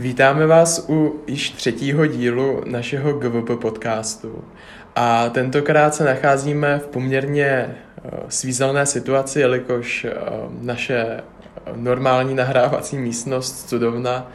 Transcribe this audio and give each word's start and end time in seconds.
Vítáme 0.00 0.46
vás 0.46 0.86
u 0.88 1.20
již 1.26 1.50
třetího 1.50 2.06
dílu 2.06 2.62
našeho 2.64 3.12
GVP 3.12 3.60
podcastu. 3.60 4.44
A 4.96 5.28
tentokrát 5.28 5.94
se 5.94 6.04
nacházíme 6.04 6.78
v 6.78 6.86
poměrně 6.86 7.46
eh, 7.46 8.10
svízelné 8.28 8.86
situaci, 8.86 9.40
jelikož 9.40 10.04
eh, 10.04 10.14
naše 10.60 11.20
normální 11.76 12.34
nahrávací 12.34 12.98
místnost, 12.98 13.58
studovna, 13.58 14.30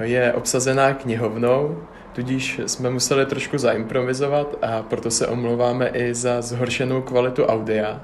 je 0.00 0.32
obsazená 0.32 0.94
knihovnou, 0.94 1.82
tudíž 2.12 2.60
jsme 2.66 2.90
museli 2.90 3.26
trošku 3.26 3.58
zaimprovizovat 3.58 4.56
a 4.62 4.82
proto 4.82 5.10
se 5.10 5.26
omlouváme 5.26 5.88
i 5.88 6.14
za 6.14 6.42
zhoršenou 6.42 7.02
kvalitu 7.02 7.44
audia. 7.44 8.00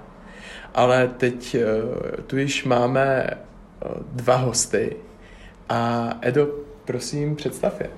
Ale 0.74 1.10
teď 1.16 1.54
eh, 1.54 1.66
tu 2.26 2.38
již 2.38 2.64
máme 2.64 3.26
dva 4.12 4.36
hosty. 4.36 4.96
A 5.68 6.10
Edo, 6.20 6.48
prosím, 6.84 7.36
představ 7.36 7.80
je. 7.80 7.90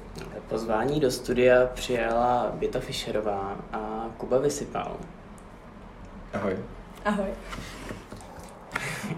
Pozvání 0.49 1.01
do 1.01 1.11
studia 1.11 1.67
přijala 1.75 2.53
Běta 2.55 2.81
Fischerová 2.81 3.59
a 3.73 4.11
Kuba 4.17 4.39
Vysypal. 4.39 4.97
Ahoj. 6.33 6.57
Ahoj. 7.05 7.29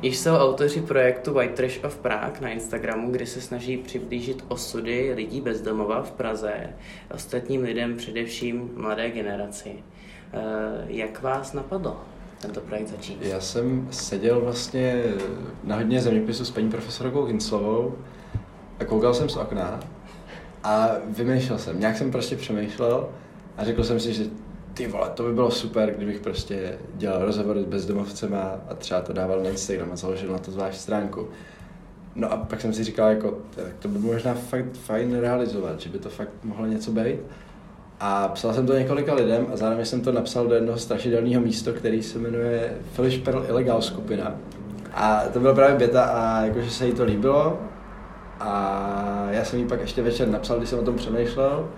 Již 0.03 0.19
jsou 0.19 0.35
autoři 0.35 0.81
projektu 0.81 1.35
White 1.35 1.55
Trash 1.55 1.85
of 1.85 1.99
Prague 1.99 2.41
na 2.41 2.49
Instagramu, 2.49 3.11
kde 3.11 3.27
se 3.27 3.41
snaží 3.41 3.77
přiblížit 3.77 4.45
osudy 4.49 5.13
lidí 5.15 5.41
bezdomova 5.41 6.03
v 6.03 6.11
Praze, 6.11 6.53
ostatním 7.15 7.63
lidem, 7.63 7.97
především 7.97 8.71
mladé 8.77 9.11
generaci. 9.11 9.71
Eh, 10.33 10.39
jak 10.87 11.23
vás 11.23 11.53
napadlo 11.53 12.01
tento 12.41 12.61
projekt 12.61 12.89
začít? 12.89 13.23
Já 13.23 13.41
jsem 13.41 13.89
seděl 13.91 14.41
vlastně 14.41 15.05
na 15.65 15.77
hodně 15.77 16.01
zeměpisu 16.01 16.45
s 16.45 16.51
paní 16.51 16.71
profesorkou 16.71 17.25
Hinslovou 17.25 17.95
a 18.81 18.85
koukal 18.85 19.15
jsem 19.15 19.29
z 19.29 19.37
okna 19.37 19.81
a 20.65 20.91
vymýšlel 21.09 21.59
jsem. 21.59 21.81
Nějak 21.81 21.97
jsem 21.97 22.11
prostě 22.11 22.37
přemýšlel 22.37 23.09
a 23.57 23.65
řekl 23.65 23.85
jsem 23.85 24.01
si, 24.01 24.13
že 24.13 24.25
ty 24.75 24.87
vole, 24.87 25.11
to 25.15 25.23
by 25.23 25.33
bylo 25.33 25.51
super, 25.51 25.95
kdybych 25.97 26.21
prostě 26.21 26.79
dělal 26.95 27.25
rozhovory 27.25 27.63
s 27.63 27.65
bezdomovcema 27.65 28.55
a 28.69 28.75
třeba 28.75 29.01
to 29.01 29.13
dával 29.13 29.43
na 29.43 29.51
Instagram 29.51 29.89
a 29.93 29.97
založil 29.97 30.33
na 30.33 30.39
to 30.39 30.51
zvlášť 30.51 30.79
stránku. 30.79 31.29
No 32.15 32.33
a 32.33 32.37
pak 32.37 32.61
jsem 32.61 32.73
si 32.73 32.85
říkal, 32.85 33.09
jako, 33.09 33.39
tak 33.55 33.67
to 33.79 33.89
by 33.89 33.99
možná 33.99 34.35
fakt 34.35 34.77
fajn 34.85 35.21
realizovat, 35.21 35.81
že 35.81 35.89
by 35.89 35.99
to 35.99 36.09
fakt 36.09 36.31
mohlo 36.45 36.67
něco 36.67 36.91
být. 36.91 37.17
A 38.01 38.29
psal 38.29 38.55
jsem 38.55 38.67
to 38.67 38.79
několika 38.79 39.15
lidem 39.15 39.47
a 39.53 39.57
zároveň 39.57 39.85
jsem 39.85 40.01
to 40.01 40.13
napsal 40.13 40.47
do 40.47 40.55
jednoho 40.55 40.79
strašidelného 40.79 41.41
místa, 41.41 41.73
který 41.73 42.03
se 42.03 42.19
jmenuje 42.19 42.75
Felish 42.93 43.19
Pearl 43.19 43.45
Illegal 43.49 43.83
skupina. 43.83 44.35
A 44.95 45.23
to 45.33 45.41
bylo 45.41 45.55
právě 45.55 45.79
beta 45.79 46.05
a 46.05 46.45
jakože 46.45 46.71
se 46.71 46.87
jí 46.87 46.93
to 46.93 47.05
líbilo 47.05 47.59
a 48.41 49.29
já 49.31 49.45
jsem 49.45 49.59
jí 49.59 49.67
pak 49.67 49.81
ještě 49.81 50.03
večer 50.03 50.29
napsal, 50.29 50.59
když 50.59 50.71
jsem 50.71 50.79
o 50.79 50.83
tom 50.83 50.97
přemýšlel. 50.97 51.69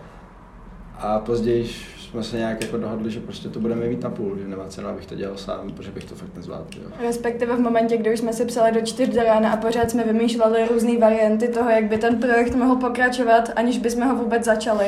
A 0.99 1.19
později 1.19 1.69
jsme 1.99 2.23
se 2.23 2.37
nějak 2.37 2.63
jako 2.63 2.77
dohodli, 2.77 3.11
že 3.11 3.21
prostě 3.21 3.49
to 3.49 3.61
budeme 3.61 3.87
mít 3.87 4.03
na 4.03 4.11
půl, 4.11 4.39
že 4.39 4.49
nemá 4.49 4.65
cenu, 4.69 4.89
abych 4.89 5.07
to 5.07 5.15
dělal 5.15 5.37
sám, 5.37 5.73
protože 5.77 5.91
bych 5.91 6.05
to 6.05 6.15
fakt 6.15 6.37
nezvládl. 6.37 6.65
Jo. 6.77 6.91
Respektive 7.01 7.57
v 7.57 7.61
momentě, 7.61 7.97
kdy 7.97 8.13
už 8.13 8.19
jsme 8.19 8.33
se 8.33 8.45
psali 8.45 8.73
do 8.73 8.81
čtyř 8.81 9.09
do 9.09 9.23
rána 9.23 9.53
a 9.53 9.57
pořád 9.57 9.91
jsme 9.91 10.05
vymýšleli 10.05 10.69
různé 10.73 10.99
varianty 10.99 11.49
toho, 11.49 11.71
jak 11.71 11.85
by 11.85 11.99
ten 11.99 12.21
projekt 12.21 12.55
mohl 12.55 12.77
pokračovat, 12.77 13.51
aniž 13.57 13.79
bychom 13.79 14.09
ho 14.09 14.17
vůbec 14.17 14.45
začali, 14.45 14.87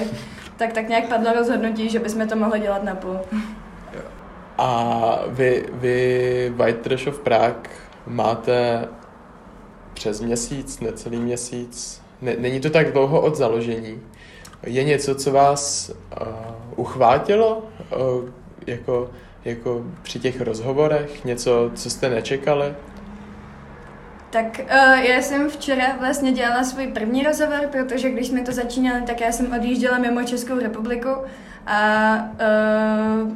tak 0.57 0.73
tak 0.73 0.89
nějak 0.89 1.09
padlo 1.09 1.33
rozhodnutí, 1.33 1.89
že 1.89 1.99
bychom 1.99 2.29
to 2.29 2.37
mohli 2.37 2.61
dělat 2.61 2.85
na 2.85 2.95
půl. 2.95 3.17
A 4.59 5.19
vy, 5.29 5.67
vy 5.73 6.53
White 6.57 6.81
Trash 6.81 7.07
of 7.07 7.19
Prague 7.19 7.71
máte 8.07 8.89
přes 10.01 10.21
měsíc, 10.21 10.81
necelý 10.81 11.17
měsíc. 11.17 12.03
Ne, 12.23 12.37
není 12.39 12.61
to 12.61 12.71
tak 12.71 12.93
dlouho 12.93 13.21
od 13.21 13.37
založení. 13.37 14.01
Je 14.67 14.85
něco, 14.85 15.15
co 15.15 15.33
vás 15.33 15.91
uh, 15.91 16.27
uchvátilo 16.77 17.59
uh, 17.59 18.29
jako, 18.67 19.11
jako 19.45 19.85
při 20.03 20.21
těch 20.21 20.41
rozhovorech? 20.41 21.25
Něco, 21.25 21.71
co 21.75 21.91
jste 21.91 22.11
nečekali? 22.11 22.75
Tak 24.31 24.61
uh, 24.65 24.99
já 24.99 25.23
jsem 25.23 25.51
včera 25.51 25.97
vlastně 26.01 26.33
dělala 26.33 26.65
svůj 26.65 26.87
první 26.87 27.23
rozhovor, 27.23 27.61
protože 27.73 28.11
když 28.11 28.27
jsme 28.29 28.43
to 28.43 28.53
začínali, 28.53 29.03
tak 29.03 29.21
já 29.21 29.33
jsem 29.33 29.53
odjížděla 29.53 29.99
mimo 29.99 30.25
Českou 30.25 30.59
republiku 30.59 31.11
a 31.67 32.15
uh, 33.23 33.33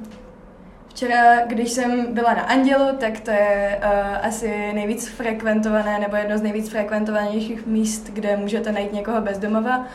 Včera, 0.94 1.46
když 1.46 1.70
jsem 1.70 2.14
byla 2.14 2.34
na 2.34 2.42
Andělu, 2.42 2.84
tak 2.98 3.20
to 3.20 3.30
je 3.30 3.80
uh, 3.82 4.26
asi 4.26 4.72
nejvíc 4.74 5.08
frekventované, 5.08 5.98
nebo 5.98 6.16
jedno 6.16 6.38
z 6.38 6.42
nejvíc 6.42 6.68
frekventovanějších 6.68 7.66
míst, 7.66 8.10
kde 8.12 8.36
můžete 8.36 8.72
najít 8.72 8.92
někoho 8.92 9.20
bezdomova. 9.20 9.86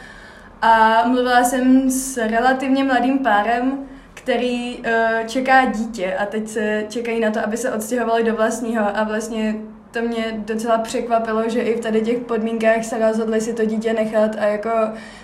A 0.62 1.04
mluvila 1.08 1.44
jsem 1.44 1.92
s 1.92 2.18
relativně 2.18 2.84
mladým 2.84 3.20
párem, 3.20 3.80
který 4.14 4.78
uh, 4.78 4.84
čeká 5.28 5.66
dítě 5.66 6.16
a 6.16 6.26
teď 6.26 6.48
se 6.48 6.86
čekají 6.90 7.20
na 7.20 7.32
to, 7.32 7.40
aby 7.44 7.58
se 7.58 7.74
odstěhovali 7.74 8.24
do 8.24 8.36
vlastního 8.36 8.98
a 8.98 9.04
vlastně 9.04 9.56
to 9.92 10.02
mě 10.02 10.24
docela 10.38 10.78
překvapilo, 10.78 11.50
že 11.50 11.62
i 11.62 11.78
v 11.78 11.80
tady 11.80 12.02
těch 12.02 12.18
podmínkách 12.18 12.84
se 12.84 13.08
rozhodli 13.08 13.42
si 13.42 13.54
to 13.54 13.66
dítě 13.66 13.94
nechat 13.94 14.36
a 14.40 14.46
jako 14.46 14.70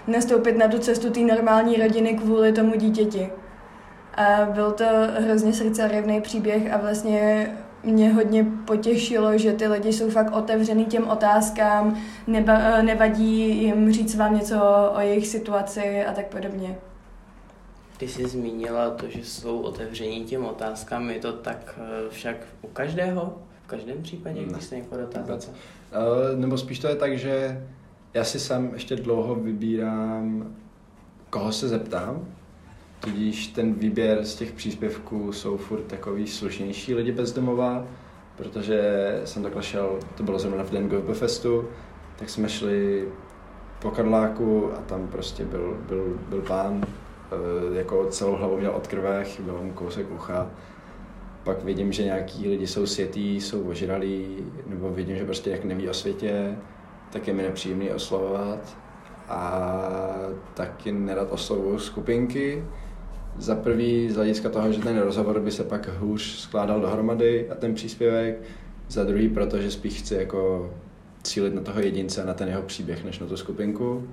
nastoupit 0.08 0.58
na 0.58 0.68
tu 0.68 0.80
cestu 0.80 1.10
té 1.10 1.20
normální 1.20 1.76
rodiny 1.76 2.14
kvůli 2.14 2.52
tomu 2.52 2.76
dítěti. 2.76 3.30
A 4.16 4.46
byl 4.46 4.72
to 4.72 4.86
hrozně 5.20 5.54
srdcerivný 5.54 6.22
příběh 6.22 6.74
a 6.74 6.78
vlastně 6.78 7.50
mě 7.84 8.14
hodně 8.14 8.46
potěšilo, 8.66 9.38
že 9.38 9.54
ty 9.54 9.68
lidi 9.68 9.94
jsou 9.94 10.10
fakt 10.10 10.36
otevřený 10.36 10.86
těm 10.86 11.08
otázkám, 11.08 11.98
neba, 12.28 12.82
nevadí 12.82 13.64
jim 13.64 13.94
říct 13.94 14.16
vám 14.16 14.36
něco 14.36 14.58
o 14.96 15.00
jejich 15.00 15.28
situaci 15.28 16.06
a 16.06 16.14
tak 16.14 16.28
podobně. 16.28 16.78
Ty 17.98 18.08
jsi 18.08 18.28
zmínila 18.28 18.90
to, 18.90 19.10
že 19.10 19.24
jsou 19.24 19.60
otevření 19.60 20.26
těm 20.26 20.46
otázkám, 20.46 21.10
je 21.10 21.20
to 21.20 21.34
tak 21.34 21.80
eh, 21.80 22.10
však 22.10 22.38
u 22.62 22.68
každého? 22.68 23.38
V 23.64 23.68
každém 23.68 24.04
případě, 24.04 24.42
ne. 24.42 24.48
když 24.48 24.64
se 24.64 24.76
někoho 24.76 25.02
dotázá? 25.02 25.52
Uh, 25.52 26.40
nebo 26.40 26.58
spíš 26.58 26.80
to 26.80 26.88
je 26.88 26.96
tak, 26.96 27.18
že 27.18 27.64
já 28.14 28.24
si 28.24 28.40
sám 28.40 28.70
ještě 28.74 28.96
dlouho 28.96 29.36
vybírám, 29.36 30.56
koho 31.30 31.52
se 31.52 31.68
zeptám, 31.68 32.28
Tudíž 33.00 33.48
ten 33.48 33.74
výběr 33.74 34.26
z 34.26 34.36
těch 34.36 34.52
příspěvků 34.52 35.32
jsou 35.32 35.58
furt 35.58 35.82
takový 35.82 36.28
slušnější 36.28 36.94
lidi 36.94 37.12
bezdomová, 37.12 37.86
protože 38.38 38.82
jsem 39.26 39.44
takhle 39.44 39.64
šel, 39.64 40.00
to 40.16 40.24
bylo 40.24 40.40
zrovna 40.40 40.64
v 40.64 40.72
den 40.72 40.90
Festu, 41.14 41.68
tak 42.16 42.30
jsme 42.30 42.50
šli 42.50 43.08
po 43.82 43.92
Karláku 43.92 44.74
a 44.74 44.78
tam 44.82 45.08
prostě 45.08 45.46
byl, 45.46 45.78
byl, 45.88 46.20
byl 46.30 46.42
pán, 46.42 46.86
eh, 46.86 47.78
jako 47.78 48.06
celou 48.06 48.36
hlavu 48.36 48.58
měl 48.58 48.72
od 48.72 48.88
krve, 48.88 49.24
chyběl 49.24 49.64
mu 49.64 49.74
kousek 49.74 50.12
ucha. 50.12 50.50
Pak 51.44 51.64
vidím, 51.64 51.92
že 51.92 52.04
nějaký 52.04 52.48
lidi 52.48 52.68
jsou 52.68 52.86
světí, 52.86 53.42
jsou 53.42 53.70
ožralí, 53.70 54.38
nebo 54.68 54.90
vidím, 54.90 55.18
že 55.18 55.26
prostě 55.26 55.50
jak 55.50 55.64
neví 55.64 55.90
o 55.90 55.94
světě, 55.94 56.58
tak 57.12 57.28
je 57.28 57.34
mi 57.34 57.44
nepříjemný 57.44 57.92
oslovovat. 57.92 58.78
A 59.30 59.62
taky 60.54 60.92
nerad 60.92 61.32
oslovuju 61.32 61.80
skupinky, 61.80 62.64
za 63.38 63.56
prvý 63.56 64.10
z 64.10 64.16
hlediska 64.16 64.50
toho, 64.50 64.72
že 64.72 64.82
ten 64.82 64.98
rozhovor 64.98 65.40
by 65.40 65.52
se 65.52 65.64
pak 65.64 65.90
hůř 66.00 66.22
skládal 66.22 66.82
dohromady 66.82 67.50
a 67.50 67.56
ten 67.56 67.74
příspěvek, 67.74 68.42
za 68.90 69.04
druhý 69.04 69.30
protože 69.30 69.72
spíš 69.72 70.00
chci 70.00 70.16
jako 70.16 70.74
cílit 71.24 71.56
na 71.56 71.62
toho 71.62 71.80
jedince, 71.80 72.26
na 72.26 72.34
ten 72.34 72.48
jeho 72.48 72.62
příběh, 72.62 73.04
než 73.04 73.20
na 73.20 73.28
tu 73.28 73.38
skupinku. 73.38 74.08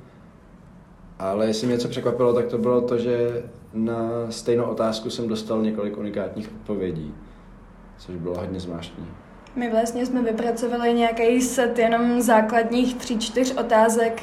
Ale 1.18 1.46
jestli 1.46 1.66
mě 1.66 1.74
něco 1.74 1.88
překvapilo, 1.88 2.34
tak 2.34 2.46
to 2.46 2.58
bylo 2.58 2.80
to, 2.80 2.98
že 2.98 3.42
na 3.74 4.10
stejnou 4.30 4.64
otázku 4.64 5.10
jsem 5.10 5.28
dostal 5.28 5.62
několik 5.62 5.98
unikátních 5.98 6.52
odpovědí, 6.52 7.14
což 7.98 8.16
bylo 8.16 8.38
hodně 8.38 8.60
zvláštní. 8.60 9.06
My 9.56 9.70
vlastně 9.70 10.06
jsme 10.06 10.22
vypracovali 10.22 10.94
nějaký 10.94 11.40
set 11.40 11.78
jenom 11.78 12.20
základních 12.20 12.94
tří, 12.94 13.18
čtyř 13.18 13.54
otázek, 13.56 14.22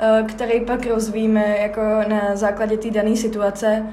eh, 0.00 0.24
který 0.28 0.60
pak 0.60 0.86
rozvíjíme 0.86 1.58
jako 1.58 1.80
na 2.08 2.36
základě 2.36 2.76
té 2.76 2.90
dané 2.90 3.16
situace. 3.16 3.86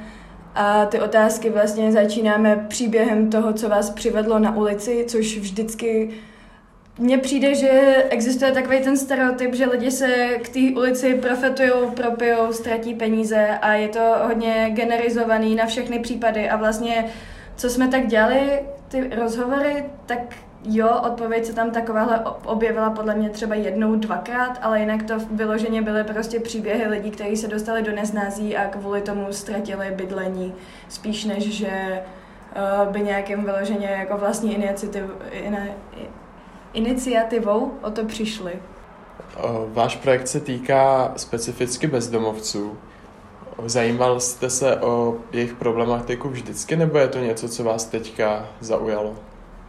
A 0.55 0.85
ty 0.85 1.01
otázky 1.01 1.49
vlastně 1.49 1.91
začínáme 1.91 2.65
příběhem 2.69 3.29
toho, 3.29 3.53
co 3.53 3.69
vás 3.69 3.89
přivedlo 3.89 4.39
na 4.39 4.55
ulici, 4.55 5.05
což 5.07 5.37
vždycky 5.37 6.09
mně 6.99 7.17
přijde, 7.17 7.55
že 7.55 7.69
existuje 8.09 8.51
takový 8.51 8.79
ten 8.79 8.97
stereotyp, 8.97 9.53
že 9.53 9.65
lidi 9.65 9.91
se 9.91 10.27
k 10.43 10.49
té 10.49 10.59
ulici 10.75 11.13
profetují, 11.13 11.91
propijou, 11.95 12.53
ztratí 12.53 12.93
peníze 12.93 13.47
a 13.61 13.73
je 13.73 13.87
to 13.87 14.13
hodně 14.23 14.69
generizovaný 14.69 15.55
na 15.55 15.65
všechny 15.65 15.99
případy. 15.99 16.49
A 16.49 16.55
vlastně, 16.55 17.05
co 17.55 17.69
jsme 17.69 17.87
tak 17.87 18.07
dělali, 18.07 18.59
ty 18.87 19.09
rozhovory, 19.15 19.85
tak 20.05 20.19
Jo, 20.65 21.01
odpověď 21.03 21.45
se 21.45 21.53
tam 21.53 21.71
takováhle 21.71 22.23
objevila 22.45 22.89
podle 22.89 23.15
mě 23.15 23.29
třeba 23.29 23.55
jednou, 23.55 23.95
dvakrát, 23.95 24.59
ale 24.61 24.79
jinak 24.79 25.03
to 25.03 25.13
vyloženě 25.31 25.81
byly 25.81 26.03
prostě 26.03 26.39
příběhy 26.39 26.87
lidí, 26.87 27.11
kteří 27.11 27.37
se 27.37 27.47
dostali 27.47 27.81
do 27.81 27.91
neznází 27.91 28.57
a 28.57 28.67
kvůli 28.67 29.01
tomu 29.01 29.27
ztratili 29.33 29.91
bydlení, 29.91 30.53
spíš 30.89 31.25
než 31.25 31.57
že 31.57 32.03
uh, 32.85 32.91
by 32.91 32.99
nějakým 32.99 33.43
vyloženě 33.43 33.87
jako 33.87 34.17
vlastní 34.17 34.55
iniciativ, 34.55 35.03
in, 35.31 35.57
iniciativou 36.73 37.71
o 37.81 37.91
to 37.91 38.05
přišli. 38.05 38.53
Váš 39.67 39.95
projekt 39.95 40.27
se 40.27 40.39
týká 40.39 41.13
specificky 41.15 41.87
bezdomovců. 41.87 42.77
Zajímal 43.65 44.19
jste 44.19 44.49
se 44.49 44.77
o 44.77 45.15
jejich 45.31 45.53
problematiku 45.53 46.29
vždycky, 46.29 46.75
nebo 46.75 46.97
je 46.97 47.07
to 47.07 47.19
něco, 47.19 47.49
co 47.49 47.63
vás 47.63 47.85
teďka 47.85 48.45
zaujalo? 48.59 49.15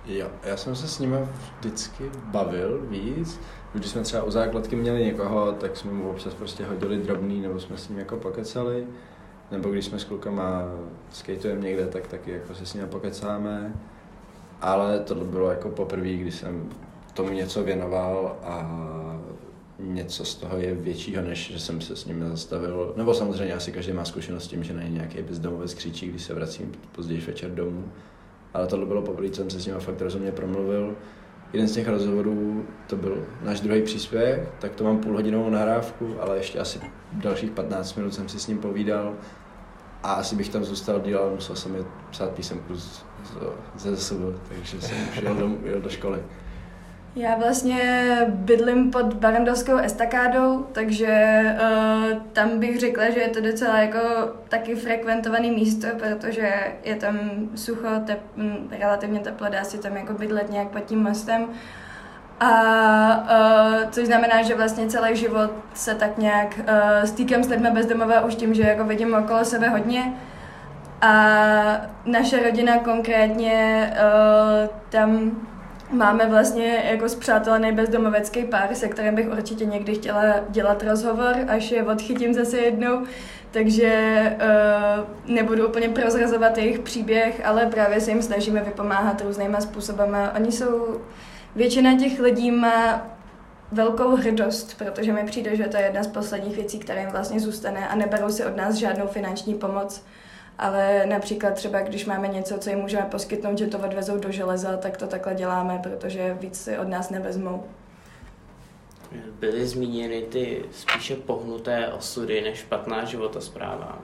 Jo, 0.06 0.30
já 0.42 0.56
jsem 0.56 0.76
se 0.76 0.88
s 0.88 0.98
nimi 0.98 1.16
vždycky 1.58 2.04
bavil 2.24 2.86
víc. 2.88 3.40
Když 3.72 3.90
jsme 3.90 4.02
třeba 4.02 4.22
u 4.22 4.30
základky 4.30 4.76
měli 4.76 5.04
někoho, 5.04 5.52
tak 5.52 5.76
jsme 5.76 5.92
mu 5.92 6.10
občas 6.10 6.34
prostě 6.34 6.64
hodili 6.64 6.98
drobný, 6.98 7.40
nebo 7.40 7.60
jsme 7.60 7.76
s 7.76 7.88
ním 7.88 7.98
jako 7.98 8.16
pokecali. 8.16 8.86
Nebo 9.50 9.70
když 9.70 9.84
jsme 9.84 9.98
s 9.98 10.04
klukama 10.04 10.62
skateujeme 11.10 11.60
někde, 11.60 11.86
tak 11.86 12.06
taky 12.06 12.30
jako 12.30 12.54
se 12.54 12.66
s 12.66 12.74
nimi 12.74 12.86
pokecáme. 12.86 13.74
Ale 14.60 14.98
to 14.98 15.14
bylo 15.14 15.50
jako 15.50 15.68
poprvé, 15.68 16.12
když 16.12 16.34
jsem 16.34 16.68
tomu 17.14 17.30
něco 17.30 17.62
věnoval 17.62 18.36
a 18.42 18.80
něco 19.78 20.24
z 20.24 20.34
toho 20.34 20.56
je 20.56 20.74
většího, 20.74 21.22
než 21.22 21.52
že 21.52 21.58
jsem 21.58 21.80
se 21.80 21.96
s 21.96 22.04
ním 22.04 22.28
zastavil. 22.30 22.94
Nebo 22.96 23.14
samozřejmě 23.14 23.54
asi 23.54 23.72
každý 23.72 23.92
má 23.92 24.04
zkušenost 24.04 24.44
s 24.44 24.48
tím, 24.48 24.64
že 24.64 24.74
není 24.74 24.94
nějaký 24.94 25.22
bezdomovec 25.22 25.74
křičí, 25.74 26.08
když 26.08 26.22
se 26.22 26.34
vracím 26.34 26.72
později 26.92 27.20
večer 27.20 27.50
domů. 27.50 27.84
Ale 28.54 28.66
tohle 28.66 28.86
bylo 28.86 29.02
poprvé, 29.02 29.30
co 29.30 29.36
jsem 29.36 29.50
se 29.50 29.60
s 29.60 29.66
ním 29.66 29.74
fakt 29.78 30.00
rozumně 30.00 30.32
promluvil. 30.32 30.94
Jeden 31.52 31.68
z 31.68 31.72
těch 31.72 31.88
rozhovorů, 31.88 32.66
to 32.86 32.96
byl 32.96 33.26
náš 33.42 33.60
druhý 33.60 33.82
příspěvek, 33.82 34.48
tak 34.58 34.74
to 34.74 34.84
mám 34.84 34.98
půlhodinovou 34.98 35.50
nahrávku, 35.50 36.16
ale 36.20 36.36
ještě 36.36 36.58
asi 36.58 36.80
dalších 37.12 37.50
15 37.50 37.94
minut 37.94 38.14
jsem 38.14 38.28
si 38.28 38.40
s 38.40 38.46
ním 38.46 38.58
povídal 38.58 39.14
a 40.02 40.12
asi 40.12 40.36
bych 40.36 40.48
tam 40.48 40.64
zůstal 40.64 41.00
díl, 41.00 41.30
musel 41.34 41.56
jsem 41.56 41.74
je 41.74 41.84
psát 42.10 42.30
písemku 42.30 42.74
ze 43.76 43.96
ZSV, 43.96 44.14
takže 44.48 44.80
jsem 44.80 44.96
šel 45.12 45.34
do, 45.34 45.50
jel 45.62 45.80
do 45.80 45.88
školy. 45.88 46.18
Já 47.16 47.36
vlastně 47.36 47.80
bydlím 48.28 48.90
pod 48.90 49.14
Barandovskou 49.14 49.76
estakádou, 49.76 50.66
takže 50.72 51.42
uh, 51.60 52.18
tam 52.32 52.58
bych 52.58 52.80
řekla, 52.80 53.10
že 53.10 53.20
je 53.20 53.28
to 53.28 53.40
docela 53.40 53.78
jako 53.78 53.98
taky 54.48 54.74
frekventovaný 54.74 55.50
místo, 55.50 55.86
protože 55.98 56.48
je 56.84 56.94
tam 56.96 57.18
sucho, 57.54 57.88
tep, 58.06 58.20
relativně 58.80 59.20
teplo, 59.20 59.48
dá 59.48 59.64
si 59.64 59.78
tam 59.78 59.96
jako 59.96 60.12
bydlet 60.12 60.50
nějak 60.50 60.68
pod 60.68 60.84
tím 60.84 61.02
mostem. 61.02 61.46
A 62.40 62.50
uh, 63.16 63.90
což 63.90 64.06
znamená, 64.06 64.42
že 64.42 64.54
vlastně 64.54 64.86
celý 64.86 65.16
život 65.16 65.50
se 65.74 65.94
tak 65.94 66.18
nějak 66.18 66.58
uh, 66.58 67.04
stýkám 67.04 67.44
s 67.44 67.48
lidmi 67.48 67.70
bezdomové 67.70 68.20
už 68.20 68.34
tím, 68.34 68.54
že 68.54 68.62
jako 68.62 68.84
vidím 68.84 69.14
okolo 69.14 69.44
sebe 69.44 69.68
hodně. 69.68 70.12
A 71.00 71.12
naše 72.06 72.42
rodina 72.42 72.78
konkrétně 72.78 73.90
uh, 73.92 74.68
tam 74.90 75.30
Máme 75.90 76.26
vlastně 76.26 76.84
jako 76.90 77.08
zpřátelený 77.08 77.72
bezdomovecký 77.72 78.44
pár, 78.44 78.74
se 78.74 78.88
kterým 78.88 79.14
bych 79.14 79.32
určitě 79.32 79.64
někdy 79.64 79.94
chtěla 79.94 80.24
dělat 80.48 80.82
rozhovor, 80.82 81.36
až 81.48 81.70
je 81.70 81.82
odchytím 81.82 82.34
zase 82.34 82.58
jednou. 82.58 83.04
Takže 83.50 84.36
uh, 84.36 85.34
nebudu 85.34 85.68
úplně 85.68 85.88
prozrazovat 85.88 86.58
jejich 86.58 86.78
příběh, 86.78 87.40
ale 87.44 87.66
právě 87.66 88.00
se 88.00 88.10
jim 88.10 88.22
snažíme 88.22 88.60
vypomáhat 88.60 89.20
různýma 89.20 89.60
způsobama. 89.60 90.32
Oni 90.36 90.52
jsou, 90.52 91.00
většina 91.56 91.98
těch 91.98 92.20
lidí 92.20 92.50
má 92.50 93.06
velkou 93.72 94.16
hrdost, 94.16 94.78
protože 94.78 95.12
mi 95.12 95.24
přijde, 95.24 95.56
že 95.56 95.64
to 95.64 95.76
je 95.76 95.82
jedna 95.82 96.02
z 96.02 96.06
posledních 96.06 96.56
věcí, 96.56 96.78
která 96.78 97.00
jim 97.00 97.10
vlastně 97.10 97.40
zůstane 97.40 97.88
a 97.88 97.94
neberou 97.94 98.28
si 98.28 98.44
od 98.44 98.56
nás 98.56 98.74
žádnou 98.74 99.06
finanční 99.06 99.54
pomoc 99.54 100.04
ale 100.58 101.06
například 101.06 101.54
třeba, 101.54 101.80
když 101.80 102.06
máme 102.06 102.28
něco, 102.28 102.58
co 102.58 102.70
jim 102.70 102.78
můžeme 102.78 103.06
poskytnout, 103.10 103.58
že 103.58 103.66
to 103.66 103.78
odvezou 103.78 104.18
do 104.18 104.32
železa, 104.32 104.76
tak 104.76 104.96
to 104.96 105.06
takhle 105.06 105.34
děláme, 105.34 105.80
protože 105.82 106.36
víc 106.40 106.60
si 106.60 106.78
od 106.78 106.88
nás 106.88 107.10
nevezmou. 107.10 107.64
Byly 109.40 109.66
zmíněny 109.66 110.22
ty 110.22 110.64
spíše 110.70 111.16
pohnuté 111.16 111.88
osudy 111.88 112.42
než 112.42 112.58
špatná 112.58 113.04
životospráva. 113.04 113.98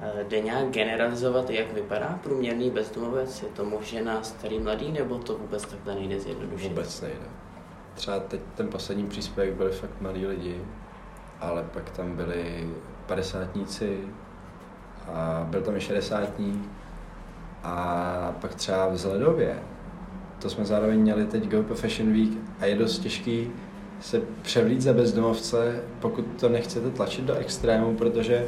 Eh, 0.00 0.24
jde 0.24 0.40
nějak 0.40 0.70
generalizovat, 0.70 1.50
jak 1.50 1.72
vypadá 1.72 2.18
průměrný 2.22 2.70
bezdomovec? 2.70 3.42
Je 3.42 3.48
to 3.48 3.64
muž, 3.64 3.84
žena, 3.84 4.22
starý, 4.22 4.58
mladý, 4.58 4.92
nebo 4.92 5.18
to 5.18 5.38
vůbec 5.38 5.66
takhle 5.66 5.94
nejde 5.94 6.20
zjednodušit? 6.20 6.68
Vůbec 6.68 7.00
nejde. 7.00 7.26
Třeba 7.94 8.20
teď 8.20 8.40
ten 8.54 8.68
poslední 8.68 9.06
příspěvek 9.06 9.54
byli 9.54 9.72
fakt 9.72 10.00
mladí 10.00 10.26
lidi, 10.26 10.64
ale 11.40 11.64
pak 11.72 11.90
tam 11.90 12.16
byli 12.16 12.70
padesátníci, 13.06 13.98
a 15.08 15.46
byl 15.50 15.60
tam 15.60 15.76
i 15.76 15.80
60 15.80 16.40
a 17.64 18.32
pak 18.40 18.54
třeba 18.54 18.88
v 18.88 18.96
Zledově, 18.96 19.54
to 20.38 20.50
jsme 20.50 20.64
zároveň 20.64 21.00
měli 21.00 21.26
teď 21.26 21.48
Go 21.48 21.74
Fashion 21.74 22.12
Week 22.12 22.30
a 22.60 22.66
je 22.66 22.74
dost 22.74 22.98
těžký 22.98 23.50
se 24.00 24.20
převlít 24.42 24.80
za 24.80 24.92
bezdomovce, 24.92 25.80
pokud 26.00 26.24
to 26.40 26.48
nechcete 26.48 26.90
tlačit 26.90 27.24
do 27.24 27.34
extrému, 27.34 27.94
protože 27.94 28.44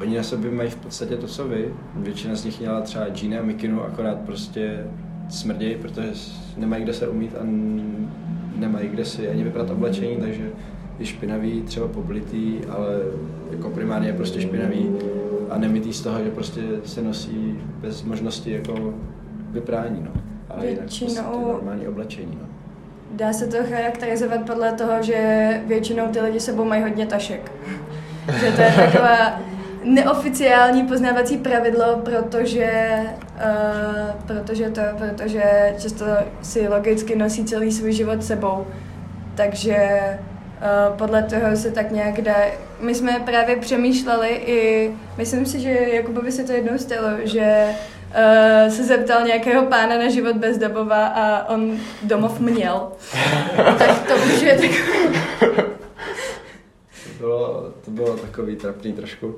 oni 0.00 0.16
na 0.16 0.22
sobě 0.22 0.50
mají 0.50 0.70
v 0.70 0.76
podstatě 0.76 1.16
to, 1.16 1.26
co 1.26 1.48
vy. 1.48 1.74
Většina 1.96 2.34
z 2.34 2.44
nich 2.44 2.60
měla 2.60 2.80
třeba 2.80 3.08
džíny 3.08 3.38
a 3.38 3.42
mikinu, 3.42 3.82
akorát 3.82 4.18
prostě 4.18 4.86
smrdějí, 5.28 5.76
protože 5.76 6.12
nemají 6.56 6.82
kde 6.82 6.94
se 6.94 7.08
umít 7.08 7.34
a 7.34 7.44
nemají 8.56 8.88
kde 8.88 9.04
si 9.04 9.28
ani 9.28 9.44
vyprat 9.44 9.70
oblečení, 9.70 10.16
takže 10.16 10.50
je 10.98 11.06
špinavý, 11.06 11.62
třeba 11.62 11.88
poblitý, 11.88 12.58
ale 12.68 13.00
jako 13.50 13.70
primárně 13.70 14.08
je 14.08 14.12
prostě 14.12 14.40
špinavý 14.40 14.90
a 15.52 15.58
nemitý 15.58 15.92
z 15.92 16.00
toho, 16.00 16.24
že 16.24 16.30
prostě 16.30 16.60
se 16.84 17.02
nosí 17.02 17.58
bez 17.76 18.02
možnosti 18.02 18.52
jako 18.52 18.94
vyprání, 19.50 20.02
no. 20.04 20.10
Ale 20.48 20.66
většinou, 20.66 21.10
jinak 21.10 21.24
prostě 21.24 21.52
normální 21.52 21.88
oblečení, 21.88 22.38
no. 22.40 22.46
Dá 23.10 23.32
se 23.32 23.46
to 23.46 23.56
charakterizovat 23.70 24.46
podle 24.46 24.72
toho, 24.72 25.02
že 25.02 25.60
většinou 25.66 26.08
ty 26.08 26.20
lidi 26.20 26.40
sebou 26.40 26.64
mají 26.64 26.82
hodně 26.82 27.06
tašek. 27.06 27.52
že 28.40 28.52
to 28.52 28.60
je 28.60 28.72
taková 28.76 29.40
neoficiální 29.84 30.86
poznávací 30.86 31.38
pravidlo, 31.38 32.00
protože, 32.04 32.94
uh, 33.34 34.10
protože, 34.26 34.70
to, 34.70 34.80
protože 34.98 35.74
často 35.78 36.04
si 36.42 36.68
logicky 36.68 37.16
nosí 37.16 37.44
celý 37.44 37.72
svůj 37.72 37.92
život 37.92 38.24
sebou. 38.24 38.66
Takže 39.34 39.88
podle 40.98 41.22
toho 41.22 41.56
se 41.56 41.70
tak 41.70 41.90
nějak 41.90 42.20
dá... 42.20 42.34
My 42.80 42.94
jsme 42.94 43.22
právě 43.24 43.56
přemýšleli 43.56 44.28
i... 44.28 44.90
Myslím 45.16 45.46
si, 45.46 45.60
že 45.60 45.70
Jakubovi 45.70 46.32
se 46.32 46.44
to 46.44 46.52
jednou 46.52 46.78
stalo, 46.78 47.08
že 47.24 47.66
uh, 47.66 48.72
se 48.72 48.84
zeptal 48.84 49.26
nějakého 49.26 49.66
pána 49.66 49.98
na 49.98 50.08
život 50.08 50.36
bezdomova 50.36 51.06
a 51.06 51.48
on 51.48 51.78
domov 52.02 52.40
měl. 52.40 52.92
tak 53.78 54.06
to 54.06 54.14
už 54.14 54.42
je 54.42 54.54
takový... 54.54 55.18
to, 57.04 57.18
bylo, 57.18 57.72
to 57.84 57.90
bylo 57.90 58.16
takový 58.16 58.56
trapný 58.56 58.92
trošku, 58.92 59.34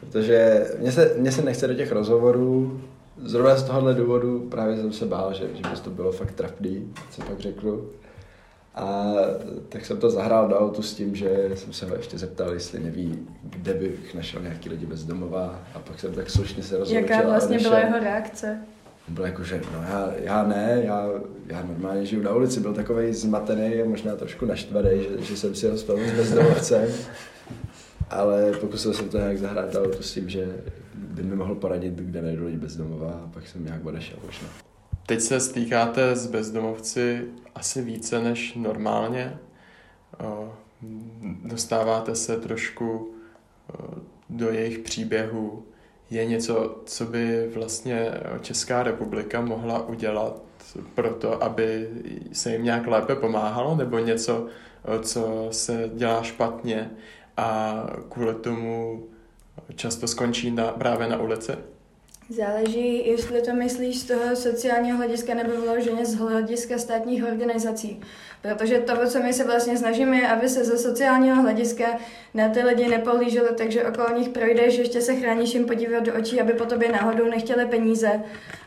protože 0.00 0.66
mě 0.78 0.92
se, 0.92 1.14
mě 1.16 1.32
se 1.32 1.42
nechce 1.42 1.68
do 1.68 1.74
těch 1.74 1.92
rozhovorů, 1.92 2.80
zrovna 3.24 3.56
z 3.56 3.62
tohohle 3.62 3.94
důvodu 3.94 4.46
právě 4.50 4.76
jsem 4.76 4.92
se 4.92 5.06
bál, 5.06 5.34
že, 5.34 5.48
že 5.54 5.82
to 5.82 5.90
bylo 5.90 6.12
fakt 6.12 6.32
trapný, 6.32 6.92
co 7.10 7.22
pak 7.22 7.40
řeknu. 7.40 7.80
A 8.78 9.14
tak 9.68 9.86
jsem 9.86 9.96
to 9.96 10.10
zahrál 10.10 10.48
do 10.48 10.58
autu 10.58 10.82
s 10.82 10.94
tím, 10.94 11.14
že 11.14 11.50
jsem 11.54 11.72
se 11.72 11.86
ho 11.86 11.96
ještě 11.96 12.18
zeptal, 12.18 12.52
jestli 12.52 12.80
neví, 12.80 13.26
kde 13.42 13.74
bych 13.74 14.14
našel 14.14 14.42
nějaký 14.42 14.68
lidi 14.68 14.86
bezdomová. 14.86 15.62
A 15.74 15.78
pak 15.78 16.00
jsem 16.00 16.14
tak 16.14 16.30
slušně 16.30 16.62
se 16.62 16.78
rozhodl. 16.78 17.00
Jaká 17.00 17.28
vlastně 17.28 17.58
byla 17.58 17.78
jeho 17.78 17.98
reakce? 17.98 18.58
Byl 19.08 19.24
jako, 19.24 19.44
že 19.44 19.60
no 19.72 19.82
já, 19.82 20.12
já 20.16 20.42
ne, 20.42 20.82
já, 20.84 21.08
já 21.46 21.62
normálně 21.62 22.06
žiju 22.06 22.22
na 22.22 22.34
ulici, 22.34 22.60
byl 22.60 22.74
takový 22.74 23.12
zmatený 23.14 23.82
a 23.82 23.88
možná 23.88 24.16
trošku 24.16 24.46
naštvaný, 24.46 24.90
že, 25.02 25.24
že 25.24 25.36
jsem 25.36 25.54
si 25.54 25.68
ho 25.68 25.78
spal 25.78 25.96
s 25.96 26.12
bezdomovcem. 26.12 26.88
Ale 28.10 28.52
pokusil 28.52 28.94
jsem 28.94 29.08
to 29.08 29.18
nějak 29.18 29.38
zahrát 29.38 29.72
do 29.72 29.84
autu 29.84 30.02
s 30.02 30.14
tím, 30.14 30.28
že 30.28 30.46
by 30.94 31.22
mi 31.22 31.36
mohl 31.36 31.54
poradit, 31.54 31.94
kde 31.94 32.22
najdu 32.22 32.44
lidi 32.44 32.56
bezdomová 32.56 33.10
a 33.24 33.30
pak 33.34 33.48
jsem 33.48 33.64
nějak 33.64 33.86
odešel 33.86 34.18
možná. 34.26 34.48
Teď 35.08 35.20
se 35.20 35.40
stýkáte 35.40 36.16
s 36.16 36.26
bezdomovci 36.26 37.24
asi 37.54 37.82
více 37.82 38.22
než 38.22 38.54
normálně. 38.54 39.38
Dostáváte 41.44 42.14
se 42.14 42.40
trošku 42.40 43.14
do 44.30 44.50
jejich 44.50 44.78
příběhů. 44.78 45.64
Je 46.10 46.24
něco, 46.24 46.82
co 46.84 47.04
by 47.04 47.48
vlastně 47.54 48.10
Česká 48.40 48.82
republika 48.82 49.40
mohla 49.40 49.88
udělat 49.88 50.42
pro 50.94 51.14
to, 51.14 51.42
aby 51.42 51.88
se 52.32 52.52
jim 52.52 52.64
nějak 52.64 52.86
lépe 52.86 53.14
pomáhalo, 53.14 53.76
nebo 53.76 53.98
něco, 53.98 54.46
co 55.02 55.48
se 55.50 55.90
dělá 55.94 56.22
špatně 56.22 56.90
a 57.36 57.74
kvůli 58.08 58.34
tomu 58.34 59.06
často 59.74 60.08
skončí 60.08 60.50
na, 60.50 60.64
právě 60.64 61.08
na 61.08 61.18
ulici? 61.20 61.52
Záleží, 62.30 63.08
jestli 63.08 63.42
to 63.42 63.54
myslíš 63.54 64.00
z 64.00 64.04
toho 64.04 64.36
sociálního 64.36 64.96
hlediska 64.96 65.34
nebo 65.34 65.50
vyloženě 65.50 66.04
z 66.04 66.14
hlediska 66.14 66.78
státních 66.78 67.24
organizací. 67.24 68.00
Protože 68.42 68.78
to, 68.78 69.06
co 69.06 69.22
my 69.22 69.32
se 69.32 69.44
vlastně 69.44 69.78
snažíme, 69.78 70.16
je, 70.16 70.28
aby 70.28 70.48
se 70.48 70.64
ze 70.64 70.78
sociálního 70.78 71.42
hlediska 71.42 71.84
na 72.34 72.48
ty 72.48 72.62
lidi 72.62 72.88
nepohlíželi, 72.88 73.48
takže 73.56 73.84
okolo 73.84 74.18
nich 74.18 74.28
projdeš, 74.28 74.78
ještě 74.78 75.00
se 75.00 75.14
chráníš 75.14 75.54
jim 75.54 75.64
podívat 75.64 76.00
do 76.00 76.14
očí, 76.14 76.40
aby 76.40 76.52
po 76.52 76.64
tobě 76.64 76.92
náhodou 76.92 77.30
nechtěli 77.30 77.66
peníze. 77.66 78.22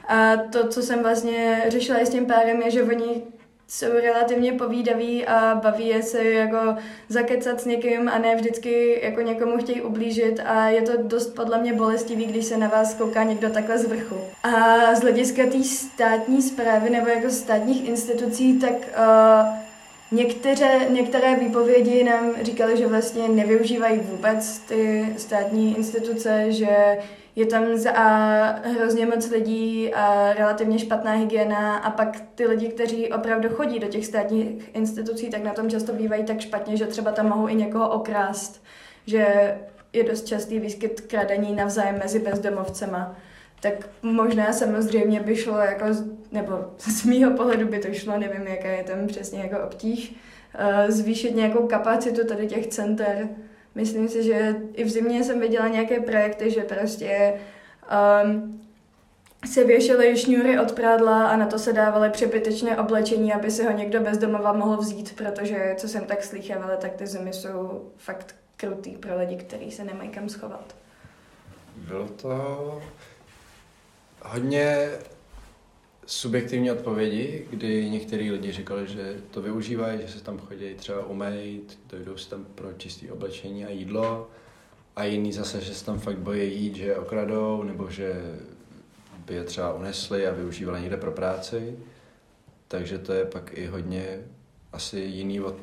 A 0.07 0.37
to, 0.37 0.67
co 0.67 0.81
jsem 0.81 0.99
vlastně 0.99 1.63
řešila 1.67 1.99
i 1.99 2.05
s 2.05 2.09
tím 2.09 2.25
párem, 2.25 2.61
je, 2.61 2.71
že 2.71 2.83
oni 2.83 3.23
jsou 3.71 3.87
relativně 3.93 4.53
povídaví 4.53 5.25
a 5.25 5.55
baví 5.55 5.87
je 5.87 6.03
se 6.03 6.23
jako 6.23 6.75
zakecat 7.09 7.61
s 7.61 7.65
někým 7.65 8.09
a 8.09 8.17
ne 8.17 8.35
vždycky 8.35 8.99
jako 9.03 9.21
někomu 9.21 9.57
chtějí 9.57 9.81
ublížit 9.81 10.39
a 10.45 10.67
je 10.67 10.81
to 10.81 10.91
dost 10.97 11.35
podle 11.35 11.61
mě 11.61 11.73
bolestivý, 11.73 12.25
když 12.25 12.45
se 12.45 12.57
na 12.57 12.67
vás 12.67 12.93
kouká 12.93 13.23
někdo 13.23 13.49
takhle 13.49 13.77
z 13.77 13.85
vrchu. 13.85 14.17
A 14.43 14.95
z 14.95 15.01
hlediska 15.01 15.43
té 15.51 15.63
státní 15.63 16.41
zprávy 16.41 16.89
nebo 16.89 17.07
jako 17.07 17.29
státních 17.29 17.87
institucí, 17.87 18.59
tak 18.59 18.73
uh, 18.73 19.61
Některé, 20.13 20.89
některé 20.89 21.35
výpovědi 21.35 22.03
nám 22.03 22.33
říkaly, 22.41 22.77
že 22.77 22.87
vlastně 22.87 23.27
nevyužívají 23.27 23.99
vůbec 23.99 24.59
ty 24.59 25.13
státní 25.17 25.77
instituce, 25.77 26.51
že 26.51 26.97
je 27.35 27.45
tam 27.45 27.77
za 27.77 27.91
hrozně 28.63 29.05
moc 29.05 29.29
lidí 29.29 29.93
a 29.93 30.33
relativně 30.33 30.79
špatná 30.79 31.11
hygiena 31.11 31.77
a 31.77 31.89
pak 31.89 32.21
ty 32.35 32.47
lidi, 32.47 32.67
kteří 32.67 33.13
opravdu 33.13 33.49
chodí 33.49 33.79
do 33.79 33.87
těch 33.87 34.05
státních 34.05 34.75
institucí, 34.75 35.29
tak 35.29 35.43
na 35.43 35.53
tom 35.53 35.69
často 35.69 35.93
bývají 35.93 36.23
tak 36.23 36.39
špatně, 36.39 36.77
že 36.77 36.87
třeba 36.87 37.11
tam 37.11 37.29
mohou 37.29 37.47
i 37.47 37.55
někoho 37.55 37.89
okrást, 37.89 38.63
že 39.07 39.55
je 39.93 40.03
dost 40.03 40.27
častý 40.27 40.59
výskyt 40.59 41.01
kradení 41.01 41.55
navzájem 41.55 41.99
mezi 41.99 42.19
bezdomovcema. 42.19 43.15
Tak 43.59 43.73
možná 44.01 44.53
samozřejmě 44.53 45.19
by 45.19 45.35
šlo, 45.35 45.57
jako, 45.57 45.85
nebo 46.31 46.65
z 46.77 47.05
mýho 47.05 47.31
pohledu 47.31 47.67
by 47.67 47.79
to 47.79 47.93
šlo, 47.93 48.17
nevím, 48.17 48.47
jaká 48.47 48.67
je 48.67 48.83
tam 48.83 49.07
přesně 49.07 49.39
jako 49.39 49.63
obtíž, 49.63 50.15
eh, 50.55 50.91
zvýšit 50.91 51.35
nějakou 51.35 51.67
kapacitu 51.67 52.27
tady 52.27 52.47
těch 52.47 52.67
center, 52.67 53.29
Myslím 53.75 54.09
si, 54.09 54.23
že 54.23 54.55
i 54.73 54.83
v 54.83 54.89
zimě 54.89 55.23
jsem 55.23 55.39
viděla 55.39 55.67
nějaké 55.67 55.99
projekty, 55.99 56.51
že 56.51 56.61
prostě 56.61 57.33
um, 58.23 58.61
se 59.45 59.63
věšely 59.63 60.17
šňůry 60.17 60.59
od 60.59 60.71
prádla 60.71 61.27
a 61.27 61.35
na 61.35 61.45
to 61.47 61.59
se 61.59 61.73
dávaly 61.73 62.09
přebytečné 62.09 62.77
oblečení, 62.77 63.33
aby 63.33 63.51
si 63.51 63.63
ho 63.63 63.71
někdo 63.71 64.01
bez 64.01 64.17
domova 64.17 64.53
mohl 64.53 64.77
vzít, 64.77 65.15
protože, 65.15 65.75
co 65.77 65.87
jsem 65.87 66.05
tak 66.05 66.23
slychávala, 66.23 66.75
tak 66.75 66.93
ty 66.93 67.07
zimy 67.07 67.33
jsou 67.33 67.89
fakt 67.97 68.35
krutý 68.57 68.91
pro 68.91 69.17
lidi, 69.17 69.35
kteří 69.35 69.71
se 69.71 69.83
nemají 69.83 70.09
kam 70.09 70.29
schovat. 70.29 70.75
Bylo 71.75 72.07
to 72.07 72.81
hodně 74.21 74.89
subjektivní 76.05 76.71
odpovědi, 76.71 77.45
kdy 77.49 77.89
některý 77.89 78.31
lidi 78.31 78.51
říkali, 78.51 78.87
že 78.87 79.17
to 79.31 79.41
využívají, 79.41 79.99
že 80.01 80.07
se 80.07 80.23
tam 80.23 80.37
chodí 80.37 80.75
třeba 80.75 81.05
umejt, 81.05 81.79
dojdou 81.89 82.17
si 82.17 82.29
tam 82.29 82.45
pro 82.55 82.73
čisté 82.73 83.11
oblečení 83.11 83.65
a 83.65 83.69
jídlo, 83.69 84.29
a 84.95 85.03
jiný 85.03 85.33
zase, 85.33 85.61
že 85.61 85.73
se 85.73 85.85
tam 85.85 85.99
fakt 85.99 86.17
bojí 86.17 86.61
jít, 86.61 86.75
že 86.75 86.85
je 86.85 86.97
okradou, 86.97 87.63
nebo 87.63 87.89
že 87.89 88.37
by 89.25 89.33
je 89.33 89.43
třeba 89.43 89.73
unesli 89.73 90.27
a 90.27 90.33
využívali 90.33 90.81
někde 90.81 90.97
pro 90.97 91.11
práci. 91.11 91.77
Takže 92.67 92.97
to 92.97 93.13
je 93.13 93.25
pak 93.25 93.57
i 93.57 93.65
hodně 93.65 94.19
asi 94.73 94.99
jiný 94.99 95.41
od, 95.41 95.55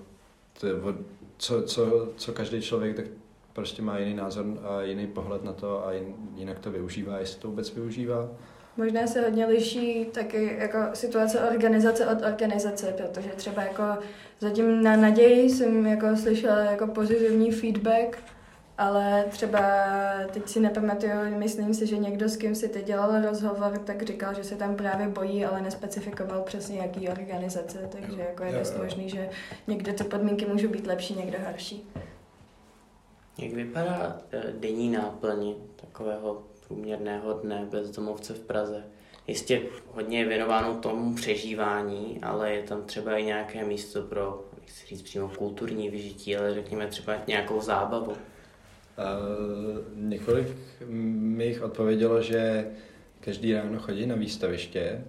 od 0.82 0.96
co, 1.38 1.62
co, 1.62 2.12
co 2.16 2.32
každý 2.32 2.60
člověk 2.60 2.96
tak 2.96 3.06
prostě 3.52 3.82
má 3.82 3.98
jiný 3.98 4.14
názor 4.14 4.46
a 4.62 4.82
jiný 4.82 5.06
pohled 5.06 5.44
na 5.44 5.52
to 5.52 5.86
a 5.86 5.92
jinak 6.34 6.58
to 6.58 6.70
využívá, 6.70 7.18
jestli 7.18 7.40
to 7.40 7.48
vůbec 7.48 7.74
využívá. 7.74 8.30
Možná 8.78 9.06
se 9.06 9.20
hodně 9.20 9.46
liší 9.46 10.04
taky 10.04 10.56
jako 10.58 10.78
situace 10.94 11.40
organizace 11.40 12.06
od 12.06 12.22
organizace, 12.22 12.94
protože 12.96 13.28
třeba 13.28 13.62
jako 13.62 13.82
zatím 14.40 14.82
na 14.82 14.96
naději 14.96 15.50
jsem 15.50 15.86
jako 15.86 16.16
slyšela 16.16 16.58
jako 16.58 16.86
pozitivní 16.86 17.50
feedback, 17.50 18.18
ale 18.78 19.24
třeba 19.30 19.60
teď 20.32 20.48
si 20.48 20.60
nepamatuju, 20.60 21.12
myslím 21.36 21.74
si, 21.74 21.86
že 21.86 21.98
někdo, 21.98 22.28
s 22.28 22.36
kým 22.36 22.54
si 22.54 22.68
teď 22.68 22.86
dělal 22.86 23.22
rozhovor, 23.22 23.78
tak 23.78 24.02
říkal, 24.02 24.34
že 24.34 24.44
se 24.44 24.56
tam 24.56 24.76
právě 24.76 25.08
bojí, 25.08 25.44
ale 25.44 25.62
nespecifikoval 25.62 26.42
přesně 26.42 26.78
jaký 26.78 27.08
organizace, 27.08 27.88
takže 27.92 28.20
jako 28.20 28.44
je 28.44 28.52
dost 28.52 28.78
možný, 28.78 29.08
že 29.10 29.28
někde 29.66 29.92
ty 29.92 30.04
podmínky 30.04 30.46
můžou 30.46 30.68
být 30.68 30.86
lepší, 30.86 31.14
někde 31.14 31.38
horší. 31.38 31.90
Jak 33.38 33.52
vypadá 33.52 34.18
eh, 34.32 34.42
denní 34.58 34.90
náplň 34.90 35.54
takového 35.76 36.42
průměrného 36.68 37.32
dne 37.32 37.68
bezdomovce 37.70 38.34
v 38.34 38.40
Praze. 38.40 38.84
Jistě 39.26 39.62
hodně 39.86 40.18
je 40.18 40.28
věnováno 40.28 40.74
tomu 40.74 41.14
přežívání, 41.14 42.18
ale 42.22 42.52
je 42.52 42.62
tam 42.62 42.82
třeba 42.82 43.16
i 43.16 43.24
nějaké 43.24 43.64
místo 43.64 44.02
pro, 44.02 44.44
nechci 44.60 44.86
říct 44.86 45.02
přímo 45.02 45.28
kulturní 45.28 45.90
vyžití, 45.90 46.36
ale 46.36 46.54
řekněme 46.54 46.86
třeba 46.86 47.14
nějakou 47.26 47.60
zábavu. 47.60 48.10
Uh, 48.10 48.16
několik 49.94 50.48
mých 50.88 51.62
odpovědělo, 51.62 52.22
že 52.22 52.66
každý 53.20 53.54
ráno 53.54 53.78
chodí 53.78 54.06
na 54.06 54.14
výstaviště, 54.14 55.04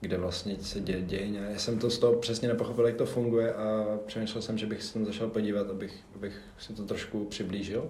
kde 0.00 0.18
vlastně 0.18 0.56
se 0.60 0.80
děje, 0.80 1.02
děje. 1.02 1.28
Já 1.50 1.58
jsem 1.58 1.78
to 1.78 1.90
z 1.90 1.98
toho 1.98 2.12
přesně 2.12 2.48
nepochopil, 2.48 2.86
jak 2.86 2.96
to 2.96 3.06
funguje 3.06 3.54
a 3.54 3.98
přemýšlel 4.06 4.42
jsem, 4.42 4.58
že 4.58 4.66
bych 4.66 4.82
se 4.82 4.94
tam 4.94 5.04
začal 5.04 5.28
podívat, 5.28 5.70
abych, 5.70 5.94
abych 6.14 6.40
si 6.58 6.72
to 6.72 6.84
trošku 6.84 7.24
přiblížil 7.24 7.88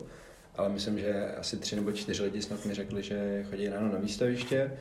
ale 0.59 0.69
myslím, 0.69 0.99
že 0.99 1.35
asi 1.37 1.57
tři 1.57 1.77
nebo 1.77 1.93
čtyři 1.93 2.23
lidi 2.23 2.43
snad 2.43 2.65
mi 2.65 2.75
řekli, 2.75 3.03
že 3.03 3.45
chodí 3.51 3.69
ráno 3.69 3.93
na 3.93 3.99
výstaviště, 3.99 4.73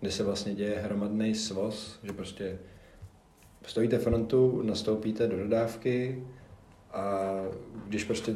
kde 0.00 0.10
se 0.10 0.22
vlastně 0.22 0.54
děje 0.54 0.78
hromadný 0.78 1.34
svoz, 1.34 1.98
že 2.02 2.12
prostě 2.12 2.58
stojíte 3.66 3.98
frontu, 3.98 4.62
nastoupíte 4.62 5.26
do 5.26 5.36
dodávky 5.36 6.24
a 6.92 7.30
když 7.88 8.04
prostě 8.04 8.34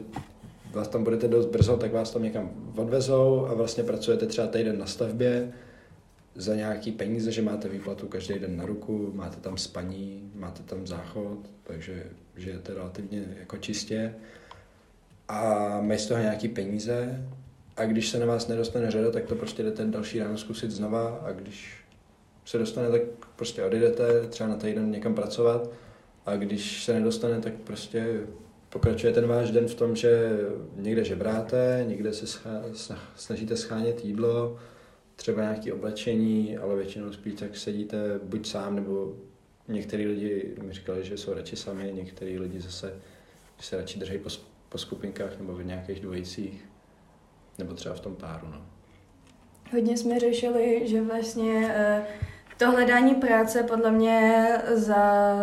vás 0.73 0.89
tam 0.89 1.05
budete 1.05 1.29
dost 1.29 1.47
brzo, 1.47 1.77
tak 1.77 1.93
vás 1.93 2.11
tam 2.11 2.23
někam 2.23 2.73
odvezou 2.77 3.47
a 3.47 3.55
vlastně 3.55 3.85
pracujete 3.85 4.27
třeba 4.27 4.47
týden 4.47 4.79
na 4.79 4.87
stavbě 4.87 5.53
za 6.35 6.55
nějaký 6.55 6.93
peníze, 6.93 7.33
že 7.33 7.43
máte 7.43 7.69
výplatu 7.69 8.09
každý 8.09 8.39
den 8.39 8.57
na 8.57 8.67
ruku, 8.67 9.11
máte 9.15 9.41
tam 9.41 9.57
spaní, 9.57 10.31
máte 10.35 10.63
tam 10.63 10.87
záchod, 10.87 11.39
takže 11.63 12.07
žijete 12.37 12.75
relativně 12.75 13.25
jako 13.39 13.57
čistě 13.57 14.15
a 15.29 15.69
mají 15.81 15.99
z 15.99 16.07
toho 16.07 16.21
nějaký 16.21 16.49
peníze. 16.49 17.27
A 17.77 17.85
když 17.85 18.09
se 18.09 18.19
na 18.19 18.27
vás 18.27 18.49
nedostane 18.49 18.91
řada, 18.91 19.11
tak 19.11 19.25
to 19.27 19.35
prostě 19.35 19.63
jdete 19.63 19.85
další 19.85 20.19
ráno 20.19 20.39
zkusit 20.39 20.71
znova. 20.71 21.09
A 21.09 21.33
když 21.33 21.85
se 22.45 22.59
dostane, 22.59 22.91
tak 22.91 23.03
prostě 23.37 23.65
odjedete 23.65 24.27
třeba 24.29 24.49
na 24.49 24.57
týden 24.57 24.91
někam 24.91 25.15
pracovat. 25.15 25.71
A 26.27 26.37
když 26.37 26.85
se 26.85 26.95
nedostane, 26.95 27.41
tak 27.41 27.53
prostě 27.55 28.21
pokračuje 28.69 29.13
ten 29.13 29.27
váš 29.27 29.51
den 29.51 29.69
v 29.69 29.75
tom, 29.75 29.97
že 29.97 30.39
někde 30.77 31.05
žebráte, 31.05 31.85
někde 31.89 32.13
se 32.13 32.41
snažíte 33.17 33.57
schánět 33.57 34.05
jídlo, 34.05 34.59
třeba 35.17 35.43
nějaké 35.43 35.73
oblečení, 35.73 36.57
ale 36.57 36.77
většinou 36.77 37.13
spíš 37.13 37.35
tak 37.35 37.57
sedíte 37.57 38.21
buď 38.23 38.47
sám, 38.47 38.77
nebo 38.77 39.15
některý 39.69 40.07
lidi 40.07 40.55
mi 40.63 40.73
říkali, 40.73 41.05
že 41.05 41.17
jsou 41.17 41.35
radši 41.35 41.57
sami, 41.57 41.93
některý 41.93 42.39
lidi 42.39 42.61
zase 42.61 42.95
se 43.61 43.77
radši 43.77 43.99
drží 43.99 44.19
po, 44.19 44.29
po 44.69 44.79
skupinkách 44.79 45.39
nebo 45.39 45.55
v 45.55 45.65
nějakých 45.65 46.01
dvojicích, 46.01 46.65
nebo 47.59 47.75
třeba 47.75 47.95
v 47.95 48.01
tom 48.01 48.17
páru. 48.17 48.47
No. 48.51 48.61
Hodně 49.73 49.97
jsme 49.97 50.21
řešili, 50.21 50.89
že 50.89 51.03
vlastně 51.03 51.75
eh, 51.75 52.07
to 52.59 52.71
hledání 52.71 53.15
práce 53.15 53.63
podle 53.63 53.91
mě 53.91 54.49
za, 54.75 54.97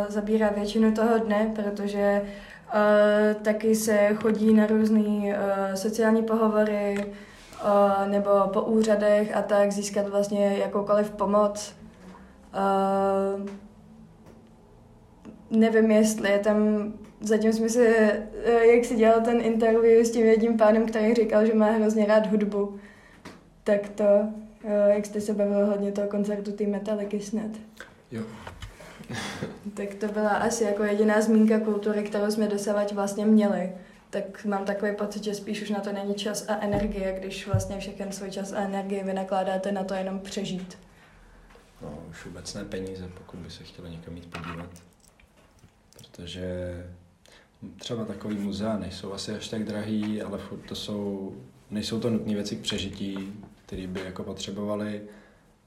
zabírá 0.10 0.50
většinu 0.50 0.92
toho 0.92 1.18
dne, 1.18 1.54
protože 1.56 2.22
uh, 2.22 3.42
taky 3.42 3.76
se 3.76 4.10
chodí 4.16 4.54
na 4.54 4.68
různé 4.68 5.00
uh, 5.00 5.34
sociální 5.76 6.24
pohovory 6.24 6.96
uh, 6.98 8.08
nebo 8.08 8.30
po 8.54 8.62
úřadech 8.62 9.36
a 9.36 9.42
tak 9.42 9.72
získat 9.72 10.08
vlastně 10.08 10.58
jakoukoliv 10.58 11.12
pomoc. 11.12 11.76
Uh, 12.54 13.50
nevím, 15.50 15.92
jestli 15.92 16.32
je 16.32 16.40
tam 16.40 16.58
zatím 17.24 17.54
jsme 17.54 17.70
se, 17.70 17.88
eh, 18.46 18.66
jak 18.66 18.86
si 18.86 18.96
dělal 18.96 19.22
ten 19.22 19.42
interview 19.42 20.06
s 20.06 20.12
tím 20.12 20.26
jedním 20.26 20.58
pánem, 20.58 20.86
který 20.86 21.14
říkal, 21.14 21.46
že 21.46 21.54
má 21.54 21.72
hrozně 21.72 22.06
rád 22.06 22.28
hudbu, 22.28 22.80
tak 23.64 23.90
to, 23.90 24.04
eh, 24.64 24.94
jak 24.96 25.06
jste 25.06 25.22
se 25.22 25.34
bavil 25.34 25.66
hodně 25.66 25.92
toho 25.92 26.08
koncertu 26.08 26.52
té 26.52 26.68
Metallica 26.68 27.18
snad. 27.20 27.52
Jo. 28.12 28.24
tak 29.74 29.94
to 29.94 30.08
byla 30.08 30.30
asi 30.30 30.64
jako 30.64 30.84
jediná 30.84 31.22
zmínka 31.22 31.60
kultury, 31.60 32.04
kterou 32.04 32.32
jsme 32.32 32.48
dosavať 32.48 32.94
vlastně 32.94 33.26
měli. 33.26 33.72
Tak 34.10 34.46
mám 34.46 34.66
takový 34.66 34.96
pocit, 34.96 35.24
že 35.24 35.36
spíš 35.36 35.62
už 35.62 35.70
na 35.70 35.80
to 35.80 35.94
není 35.94 36.16
čas 36.16 36.46
a 36.48 36.58
energie, 36.62 37.16
když 37.20 37.48
vlastně 37.48 37.80
všechen 37.80 38.12
svůj 38.12 38.32
čas 38.32 38.54
a 38.54 38.58
energii 38.58 39.04
vynakládáte 39.04 39.72
na 39.72 39.84
to 39.84 39.94
jenom 39.94 40.20
přežít. 40.20 40.78
No, 41.82 42.00
už 42.10 42.26
vůbec 42.26 42.54
ne 42.54 42.66
peníze, 42.66 43.10
pokud 43.18 43.40
by 43.40 43.50
se 43.50 43.64
chtěli 43.64 43.90
někam 43.90 44.16
jít 44.16 44.32
podívat. 44.32 44.70
Protože 45.98 46.74
třeba 47.78 48.06
takový 48.06 48.36
muzea 48.38 48.78
nejsou 48.78 49.14
asi 49.14 49.32
až 49.32 49.48
tak 49.48 49.64
drahý, 49.64 50.22
ale 50.22 50.38
furt 50.38 50.60
to 50.60 50.76
jsou, 50.76 51.34
nejsou 51.72 52.00
to 52.00 52.10
nutné 52.10 52.34
věci 52.34 52.56
k 52.56 52.62
přežití, 52.62 53.34
které 53.66 53.88
by 53.88 54.02
jako 54.06 54.24
potřebovali 54.24 55.02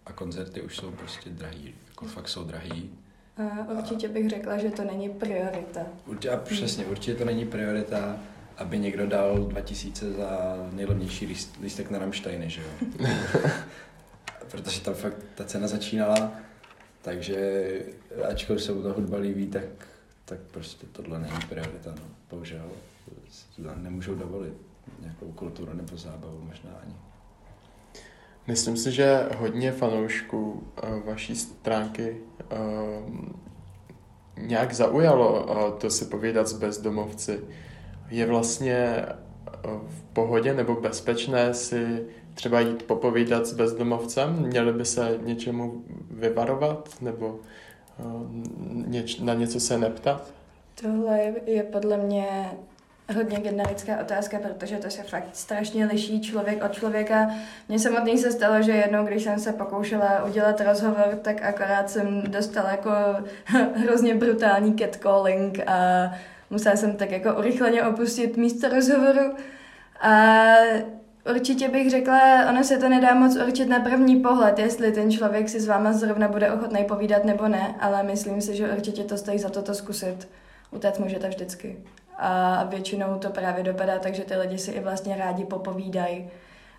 a 0.06 0.12
koncerty 0.12 0.62
už 0.62 0.76
jsou 0.76 0.90
prostě 0.90 1.30
drahý, 1.30 1.74
jako 1.88 2.04
fakt 2.06 2.28
jsou 2.28 2.44
drahý. 2.44 2.90
A 3.36 3.72
určitě 3.78 4.08
bych 4.08 4.30
řekla, 4.30 4.58
že 4.58 4.70
to 4.70 4.84
není 4.84 5.08
priorita. 5.08 5.80
Určitě, 6.06 6.30
a 6.30 6.36
přesně, 6.36 6.86
určitě 6.86 7.14
to 7.14 7.24
není 7.24 7.46
priorita, 7.46 8.16
aby 8.56 8.78
někdo 8.78 9.06
dal 9.06 9.38
2000 9.38 10.12
za 10.12 10.56
nejlevnější 10.72 11.26
líst, 11.26 11.56
lístek 11.62 11.90
na 11.90 11.98
Rammsteiny, 11.98 12.50
že 12.50 12.62
jo? 12.62 12.68
Protože 14.50 14.80
tam 14.80 14.94
fakt 14.94 15.16
ta 15.34 15.44
cena 15.44 15.68
začínala 15.68 16.32
Takže 17.06 17.70
ačkoliv 18.28 18.62
se 18.62 18.72
u 18.72 18.82
toho 18.82 18.94
hudba 18.94 19.18
líbí, 19.18 19.46
tak, 19.46 19.64
tak 20.28 20.38
prostě 20.40 20.86
tohle 20.92 21.18
není 21.18 21.38
priorita, 21.48 21.90
no. 21.90 22.06
Bohužel 22.30 22.64
nemůžou 23.76 24.14
dovolit 24.14 24.54
nějakou 25.00 25.32
kulturu 25.32 25.74
nebo 25.74 25.96
zábavu 25.96 26.40
možná 26.48 26.70
ani. 26.82 26.94
Myslím 28.46 28.76
si, 28.76 28.92
že 28.92 29.28
hodně 29.36 29.72
fanoušků 29.72 30.52
uh, 30.52 31.06
vaší 31.06 31.36
stránky 31.36 32.16
uh, 32.52 33.14
nějak 34.38 34.74
zaujalo 34.74 35.44
uh, 35.44 35.78
to 35.78 35.90
si 35.90 36.04
povídat 36.04 36.48
s 36.48 36.52
bezdomovci. 36.52 37.40
Je 38.08 38.26
vlastně 38.26 39.06
v 39.88 40.02
pohodě 40.12 40.54
nebo 40.54 40.80
bezpečné 40.80 41.54
si 41.54 42.06
třeba 42.34 42.60
jít 42.60 42.82
popovídat 42.82 43.46
s 43.46 43.54
bezdomovcem? 43.54 44.32
Měli 44.32 44.72
by 44.72 44.84
se 44.84 45.18
něčemu 45.22 45.84
vyvarovat 46.10 46.88
nebo 47.00 47.40
něč, 48.86 49.20
na 49.20 49.34
něco 49.34 49.60
se 49.60 49.78
neptat? 49.78 50.32
Tohle 50.82 51.20
je, 51.46 51.62
podle 51.62 51.96
mě 51.96 52.50
hodně 53.14 53.38
generická 53.38 54.00
otázka, 54.00 54.38
protože 54.38 54.76
to 54.76 54.90
se 54.90 55.02
fakt 55.02 55.28
strašně 55.32 55.86
liší 55.86 56.20
člověk 56.20 56.64
od 56.64 56.72
člověka. 56.72 57.30
Mně 57.68 57.78
samotný 57.78 58.18
se 58.18 58.32
stalo, 58.32 58.62
že 58.62 58.72
jednou, 58.72 59.04
když 59.04 59.22
jsem 59.22 59.38
se 59.38 59.52
pokoušela 59.52 60.24
udělat 60.24 60.60
rozhovor, 60.60 61.18
tak 61.22 61.42
akorát 61.42 61.90
jsem 61.90 62.22
dostala 62.22 62.70
jako 62.70 62.90
hrozně 63.74 64.14
brutální 64.14 64.78
catcalling 64.78 65.58
a 65.66 66.10
musela 66.50 66.76
jsem 66.76 66.96
tak 66.96 67.10
jako 67.10 67.34
urychleně 67.38 67.82
opustit 67.82 68.36
místo 68.36 68.68
rozhovoru. 68.68 69.34
A 70.00 70.54
Určitě 71.30 71.68
bych 71.68 71.90
řekla, 71.90 72.50
ono 72.50 72.64
se 72.64 72.78
to 72.78 72.88
nedá 72.88 73.14
moc 73.14 73.36
určit 73.36 73.66
na 73.66 73.80
první 73.80 74.20
pohled, 74.20 74.58
jestli 74.58 74.92
ten 74.92 75.10
člověk 75.10 75.48
si 75.48 75.60
s 75.60 75.66
váma 75.66 75.92
zrovna 75.92 76.28
bude 76.28 76.52
ochotný 76.52 76.84
povídat 76.84 77.24
nebo 77.24 77.48
ne, 77.48 77.74
ale 77.80 78.02
myslím 78.02 78.40
si, 78.40 78.56
že 78.56 78.70
určitě 78.70 79.04
to 79.04 79.16
stojí 79.16 79.38
za 79.38 79.48
to 79.48 79.62
to 79.62 79.74
zkusit. 79.74 80.28
Utéct 80.70 81.00
můžete 81.00 81.28
vždycky. 81.28 81.76
A 82.18 82.64
většinou 82.64 83.18
to 83.18 83.30
právě 83.30 83.64
dopadá 83.64 83.98
tak, 83.98 84.14
že 84.14 84.22
ty 84.22 84.36
lidi 84.36 84.58
si 84.58 84.70
i 84.70 84.80
vlastně 84.80 85.16
rádi 85.16 85.44
popovídají. 85.44 86.30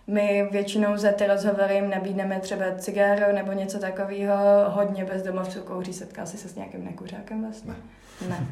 My 0.08 0.48
většinou 0.52 0.98
za 0.98 1.12
ty 1.12 1.28
rozhovory 1.28 1.76
jim 1.76 1.90
nabídneme 1.90 2.40
třeba 2.40 2.66
cigáro 2.78 3.34
nebo 3.34 3.52
něco 3.52 3.80
takového. 3.80 4.36
Hodně 4.68 5.06
bezdomovců 5.06 5.62
kouří, 5.62 5.94
setkal 5.94 6.26
jsi 6.26 6.38
se 6.38 6.50
s 6.50 6.56
nějakým 6.56 6.86
nekuřákem 6.86 7.42
vlastně? 7.42 7.74
Ne. 8.30 8.30
ne. 8.30 8.48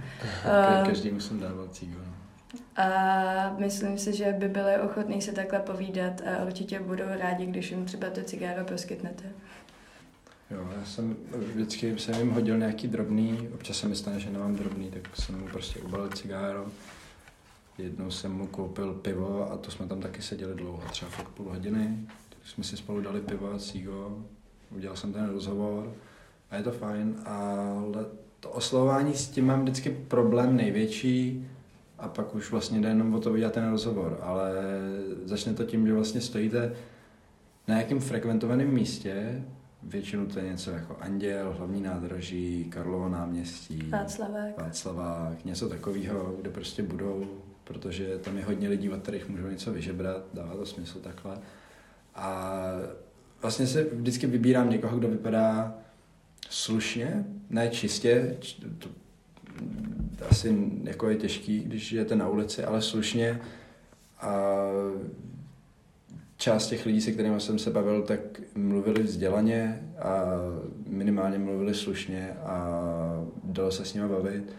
Každý 0.85 1.11
musím 1.11 1.39
dávat 1.39 1.73
cigáro. 1.73 2.14
A 2.75 3.55
myslím 3.57 3.97
si, 3.97 4.13
že 4.13 4.35
by 4.39 4.49
byli 4.49 4.77
ochotní 4.77 5.21
se 5.21 5.31
takhle 5.31 5.59
povídat 5.59 6.21
a 6.21 6.45
určitě 6.45 6.79
budou 6.79 7.05
rádi, 7.19 7.45
když 7.45 7.71
jim 7.71 7.85
třeba 7.85 8.09
to 8.09 8.21
cigáro 8.21 8.65
poskytnete. 8.65 9.23
Jo, 10.51 10.67
já 10.79 10.85
jsem 10.85 11.15
vždycky 11.53 11.99
jsem 11.99 12.15
jim 12.15 12.31
hodil 12.31 12.57
nějaký 12.57 12.87
drobný, 12.87 13.49
občas 13.53 13.77
se 13.77 13.87
mi 13.87 13.95
stane, 13.95 14.19
že 14.19 14.29
nemám 14.29 14.55
drobný, 14.55 14.91
tak 14.91 15.15
jsem 15.15 15.39
mu 15.39 15.47
prostě 15.47 15.79
ubalil 15.79 16.09
cigáro. 16.09 16.65
Jednou 17.77 18.11
jsem 18.11 18.31
mu 18.31 18.47
koupil 18.47 18.93
pivo 18.93 19.51
a 19.51 19.57
to 19.57 19.71
jsme 19.71 19.87
tam 19.87 20.01
taky 20.01 20.21
seděli 20.21 20.55
dlouho, 20.55 20.83
třeba 20.91 21.11
fakt 21.11 21.29
půl 21.29 21.49
hodiny. 21.49 21.97
Tak 22.29 22.39
jsme 22.47 22.63
si 22.63 22.77
spolu 22.77 23.01
dali 23.01 23.21
pivo 23.21 23.53
a 23.53 23.59
cigo, 23.59 24.17
udělal 24.75 24.97
jsem 24.97 25.13
ten 25.13 25.29
rozhovor 25.29 25.93
a 26.51 26.55
je 26.55 26.63
to 26.63 26.71
fajn, 26.71 27.15
ale 27.25 28.05
to 28.39 28.49
oslovování 28.49 29.13
s 29.13 29.27
tím 29.27 29.45
mám 29.45 29.61
vždycky 29.61 29.89
problém 29.89 30.55
největší 30.55 31.47
a 31.99 32.07
pak 32.07 32.35
už 32.35 32.51
vlastně 32.51 32.79
jde 32.81 32.89
jenom 32.89 33.13
o 33.13 33.19
to 33.19 33.31
udělat 33.31 33.53
ten 33.53 33.69
rozhovor, 33.69 34.19
ale 34.21 34.51
začne 35.23 35.53
to 35.53 35.63
tím, 35.63 35.87
že 35.87 35.93
vlastně 35.93 36.21
stojíte 36.21 36.73
na 37.67 37.75
nějakém 37.75 37.99
frekventovaném 37.99 38.73
místě, 38.73 39.43
Většinou 39.87 40.25
to 40.25 40.39
je 40.39 40.45
něco 40.45 40.71
jako 40.71 40.97
Anděl, 40.99 41.55
hlavní 41.57 41.81
nádraží, 41.81 42.65
Karlovo 42.69 43.09
náměstí, 43.09 43.81
Václavák. 43.89 44.57
Václavák, 44.57 45.45
něco 45.45 45.69
takového, 45.69 46.35
kde 46.41 46.49
prostě 46.49 46.83
budou, 46.83 47.25
protože 47.63 48.17
tam 48.17 48.37
je 48.37 48.45
hodně 48.45 48.69
lidí, 48.69 48.89
od 48.89 49.01
kterých 49.01 49.29
můžou 49.29 49.47
něco 49.47 49.73
vyžebrat, 49.73 50.23
dává 50.33 50.55
to 50.55 50.65
smysl 50.65 50.99
takhle. 50.99 51.37
A 52.15 52.61
vlastně 53.41 53.67
se 53.67 53.83
vždycky 53.83 54.27
vybírám 54.27 54.69
někoho, 54.69 54.97
kdo 54.97 55.07
vypadá 55.07 55.73
slušně, 56.49 57.25
ne 57.49 57.69
čistě, 57.69 58.37
to 58.79 58.89
asi 60.29 60.71
jako 60.83 61.09
je 61.09 61.15
těžký, 61.15 61.59
když 61.59 61.87
žijete 61.87 62.15
na 62.15 62.27
ulici, 62.27 62.63
ale 62.63 62.81
slušně 62.81 63.41
a 64.21 64.57
část 66.37 66.67
těch 66.67 66.85
lidí, 66.85 67.01
se 67.01 67.11
kterými 67.11 67.41
jsem 67.41 67.59
se 67.59 67.69
bavil, 67.69 68.01
tak 68.01 68.19
mluvili 68.55 69.03
vzdělaně 69.03 69.89
a 69.99 70.25
minimálně 70.87 71.37
mluvili 71.37 71.73
slušně 71.73 72.33
a 72.45 72.79
dalo 73.43 73.71
se 73.71 73.85
s 73.85 73.93
nimi 73.93 74.07
bavit. 74.07 74.53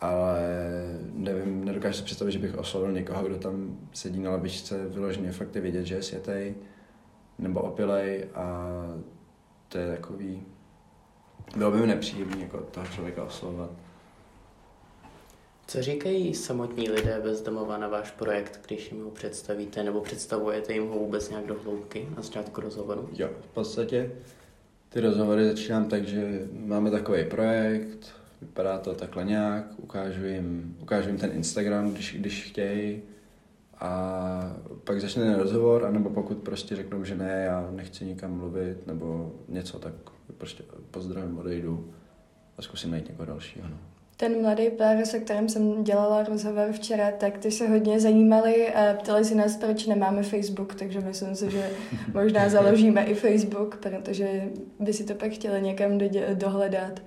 Ale 0.00 0.40
nevím, 1.12 1.64
nedokážu 1.64 1.98
si 1.98 2.04
představit, 2.04 2.32
že 2.32 2.38
bych 2.38 2.58
oslovil 2.58 2.92
někoho, 2.92 3.24
kdo 3.24 3.36
tam 3.36 3.76
sedí 3.92 4.20
na 4.20 4.30
lavičce, 4.30 4.88
vyloženě 4.88 5.32
fakt 5.32 5.54
je 5.54 5.60
vidět, 5.60 5.84
že 5.84 5.94
je 5.94 6.02
světej 6.02 6.54
nebo 7.38 7.60
opilej 7.60 8.24
a 8.34 8.68
to 9.68 9.78
je 9.78 9.90
takový, 9.90 10.42
bylo 11.56 11.70
by 11.70 11.78
mi 11.78 11.86
nepříjemné 11.86 12.40
jako 12.40 12.58
toho 12.58 12.86
člověka 12.86 13.24
oslovovat. 13.24 13.70
Co 15.72 15.82
říkají 15.82 16.34
samotní 16.34 16.90
lidé 16.90 17.20
bez 17.24 17.42
domova 17.42 17.78
na 17.78 17.88
váš 17.88 18.10
projekt, 18.10 18.60
když 18.66 18.92
jim 18.92 19.04
ho 19.04 19.10
představíte, 19.10 19.82
nebo 19.82 20.00
představujete 20.00 20.72
jim 20.72 20.88
ho 20.88 20.98
vůbec 20.98 21.30
nějak 21.30 21.46
do 21.46 21.56
hloubky 21.64 22.08
na 22.16 22.22
začátku 22.22 22.60
rozhovoru? 22.60 23.08
Jo, 23.12 23.28
v 23.40 23.54
podstatě 23.54 24.10
ty 24.88 25.00
rozhovory 25.00 25.48
začínám 25.48 25.84
tak, 25.84 26.08
že 26.08 26.48
máme 26.66 26.90
takový 26.90 27.24
projekt, 27.24 28.14
vypadá 28.40 28.78
to 28.78 28.94
takhle 28.94 29.24
nějak, 29.24 29.64
ukážu 29.76 30.26
jim, 30.26 30.76
ukážu 30.82 31.08
jim 31.08 31.18
ten 31.18 31.30
Instagram, 31.32 31.90
když, 31.90 32.16
když 32.20 32.44
chtějí, 32.44 33.02
a 33.78 34.56
pak 34.84 35.00
začne 35.00 35.22
ten 35.22 35.34
rozhovor, 35.34 35.84
anebo 35.86 36.10
pokud 36.10 36.38
prostě 36.38 36.76
řeknou, 36.76 37.04
že 37.04 37.14
ne, 37.14 37.42
já 37.46 37.68
nechci 37.70 38.04
nikam 38.04 38.36
mluvit, 38.36 38.86
nebo 38.86 39.32
něco, 39.48 39.78
tak 39.78 39.94
prostě 40.38 40.62
pozdravím, 40.90 41.38
odejdu 41.38 41.92
a 42.58 42.62
zkusím 42.62 42.90
najít 42.90 43.08
někoho 43.08 43.26
dalšího. 43.26 43.68
No. 43.68 43.91
Ten 44.22 44.42
mladý 44.42 44.70
pár, 44.70 45.06
se 45.06 45.20
kterým 45.20 45.48
jsem 45.48 45.84
dělala 45.84 46.22
rozhovor 46.22 46.72
včera, 46.72 47.10
tak 47.10 47.38
ty 47.38 47.50
se 47.50 47.68
hodně 47.68 48.00
zajímali 48.00 48.72
a 48.74 48.94
ptali 48.94 49.24
si 49.24 49.34
nás, 49.34 49.56
proč 49.56 49.86
nemáme 49.86 50.22
Facebook, 50.22 50.74
takže 50.74 51.00
myslím 51.00 51.34
si, 51.34 51.50
že 51.50 51.70
možná 52.14 52.48
založíme 52.48 53.04
i 53.04 53.14
Facebook, 53.14 53.76
protože 53.76 54.42
by 54.78 54.92
si 54.92 55.04
to 55.04 55.14
pak 55.14 55.32
chtěli 55.32 55.62
někam 55.62 55.98
do, 55.98 56.06
dohledat. 56.34 57.02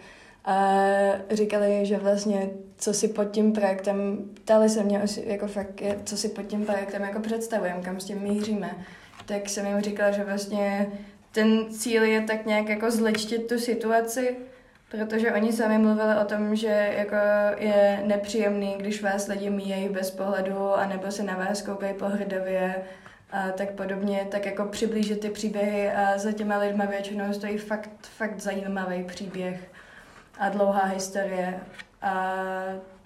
A 0.45 0.83
říkali, 1.31 1.85
že 1.85 1.97
vlastně, 1.97 2.49
co 2.77 2.93
si 2.93 3.07
pod 3.07 3.31
tím 3.31 3.53
projektem, 3.53 4.29
ptali 4.33 4.69
se 4.69 4.83
mě, 4.83 5.01
jako 5.25 5.47
fakt, 5.47 5.81
co 6.03 6.17
si 6.17 6.29
pod 6.29 6.43
tím 6.43 6.65
projektem 6.65 7.01
jako 7.01 7.19
představujeme, 7.19 7.81
kam 7.81 7.99
s 7.99 8.05
tím 8.05 8.21
míříme. 8.21 8.71
Tak 9.25 9.49
jsem 9.49 9.65
jim 9.65 9.81
říkala, 9.81 10.11
že 10.11 10.23
vlastně 10.23 10.91
ten 11.31 11.65
cíl 11.69 12.03
je 12.03 12.21
tak 12.21 12.45
nějak 12.45 12.69
jako 12.69 12.91
zlečtit 12.91 13.47
tu 13.47 13.59
situaci, 13.59 14.35
Protože 14.91 15.31
oni 15.31 15.53
sami 15.53 15.77
mluvili 15.77 16.15
o 16.21 16.25
tom, 16.25 16.55
že 16.55 16.93
jako 16.97 17.15
je 17.57 18.03
nepříjemný, 18.05 18.75
když 18.77 19.03
vás 19.03 19.27
lidi 19.27 19.49
míjejí 19.49 19.89
bez 19.89 20.11
pohledu, 20.11 20.73
anebo 20.73 21.11
se 21.11 21.23
na 21.23 21.35
vás 21.35 21.61
koukají 21.61 21.93
pohrdavě 21.93 22.75
a 23.31 23.51
tak 23.51 23.71
podobně, 23.71 24.27
tak 24.31 24.45
jako 24.45 24.65
přiblížit 24.65 25.19
ty 25.19 25.29
příběhy 25.29 25.91
a 25.91 26.17
za 26.17 26.31
těma 26.31 26.57
lidma 26.57 26.85
většinou 26.85 27.33
stojí 27.33 27.57
fakt, 27.57 27.89
fakt 28.01 28.39
zajímavý 28.39 29.03
příběh 29.03 29.71
a 30.39 30.49
dlouhá 30.49 30.85
historie 30.85 31.59
a 32.01 32.33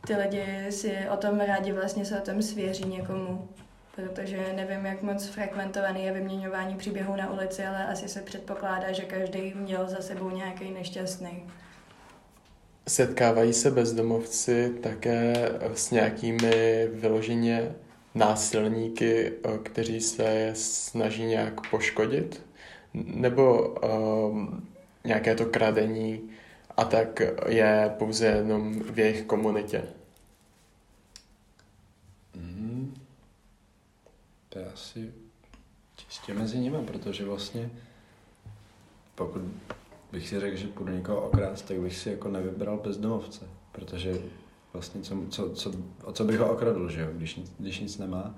ty 0.07 0.15
lidi 0.15 0.71
si 0.71 0.97
o 1.09 1.17
tom 1.17 1.39
rádi 1.39 1.71
vlastně 1.71 2.05
se 2.05 2.21
o 2.21 2.25
tom 2.25 2.41
svěří 2.41 2.85
někomu 2.85 3.49
protože 3.95 4.53
nevím, 4.55 4.85
jak 4.85 5.01
moc 5.01 5.27
frekventovaný 5.27 6.03
je 6.03 6.11
vyměňování 6.11 6.75
příběhů 6.75 7.15
na 7.15 7.31
ulici, 7.31 7.65
ale 7.65 7.87
asi 7.87 8.07
se 8.07 8.21
předpokládá, 8.21 8.91
že 8.91 9.01
každý 9.01 9.53
měl 9.53 9.87
za 9.87 10.01
sebou 10.01 10.29
nějaký 10.29 10.71
nešťastný. 10.71 11.43
Setkávají 12.89 13.53
se 13.53 13.71
bezdomovci 13.71 14.73
také 14.83 15.33
s 15.73 15.91
nějakými 15.91 16.87
vyloženě 16.93 17.75
násilníky, 18.15 19.33
eh, 19.43 19.57
kteří 19.57 20.01
se 20.01 20.51
snaží 20.55 21.23
nějak 21.23 21.69
poškodit? 21.69 22.45
Nebo 22.93 23.69
um, 23.69 24.67
nějaké 25.03 25.35
to 25.35 25.45
kradení 25.45 26.29
a 26.77 26.83
tak 26.83 27.21
je 27.47 27.95
pouze 27.97 28.25
jenom 28.25 28.79
v 28.79 28.99
jejich 28.99 29.23
komunitě? 29.23 29.83
Mm, 32.35 32.93
to 34.49 34.59
je 34.59 34.65
asi 34.65 35.13
čistě 35.95 36.33
mezi 36.33 36.57
nimi, 36.57 36.77
protože 36.85 37.25
vlastně 37.25 37.69
pokud 39.15 39.41
bych 40.11 40.27
si 40.27 40.39
řekl, 40.39 40.57
že 40.57 40.67
půjdu 40.67 40.93
někoho 40.93 41.21
okrást, 41.21 41.67
tak 41.67 41.79
bych 41.79 41.95
si 41.95 42.09
jako 42.09 42.29
nevybral 42.29 42.79
bezdomovce, 42.83 43.45
protože 43.71 44.21
vlastně 44.73 45.01
co, 45.01 45.15
co, 45.29 45.49
co, 45.49 45.71
o 46.03 46.11
co 46.11 46.23
bych 46.23 46.39
ho 46.39 46.51
okradl, 46.51 46.89
že 46.89 47.01
jo, 47.01 47.07
když, 47.13 47.39
když 47.59 47.79
nic 47.79 47.97
nemá. 47.97 48.35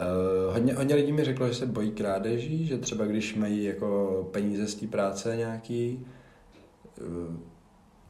Uh, 0.00 0.54
hodně, 0.54 0.74
hodně 0.74 0.94
lidí 0.94 1.12
mi 1.12 1.24
řeklo, 1.24 1.48
že 1.48 1.54
se 1.54 1.66
bojí 1.66 1.90
krádeží, 1.90 2.66
že 2.66 2.78
třeba 2.78 3.04
když 3.04 3.34
mají 3.34 3.64
jako 3.64 4.28
peníze 4.32 4.66
z 4.66 4.74
té 4.74 4.86
práce 4.86 5.36
nějaký, 5.36 6.06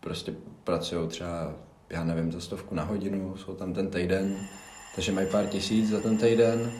prostě 0.00 0.34
pracují 0.64 1.08
třeba, 1.08 1.54
já 1.90 2.04
nevím, 2.04 2.32
za 2.32 2.40
stovku 2.40 2.74
na 2.74 2.84
hodinu, 2.84 3.36
jsou 3.36 3.54
tam 3.54 3.72
ten 3.74 3.90
týden, 3.90 4.36
takže 4.94 5.12
mají 5.12 5.26
pár 5.30 5.46
tisíc 5.46 5.88
za 5.88 6.00
ten 6.00 6.18
týden, 6.18 6.72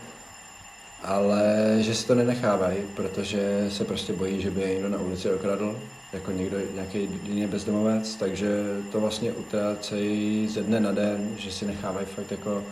ale 1.03 1.77
že 1.81 1.95
si 1.95 2.07
to 2.07 2.15
nenechávají, 2.15 2.79
protože 2.97 3.67
se 3.69 3.85
prostě 3.85 4.13
bojí, 4.13 4.41
že 4.43 4.51
by 4.51 4.61
je 4.61 4.75
někdo 4.75 4.89
na 4.89 4.99
ulici 4.99 5.33
okradl, 5.33 5.79
jako 6.13 6.33
někdo, 6.33 6.57
nějaký 6.75 7.09
jiný 7.23 7.47
bezdomovec, 7.47 8.17
takže 8.17 8.65
to 8.93 9.01
vlastně 9.01 9.33
utrácejí 9.33 10.49
ze 10.49 10.63
dne 10.63 10.81
na 10.81 10.93
den, 10.93 11.35
že 11.39 11.53
si 11.53 11.67
nechávají 11.67 12.07
fakt 12.07 12.31
jako 12.31 12.65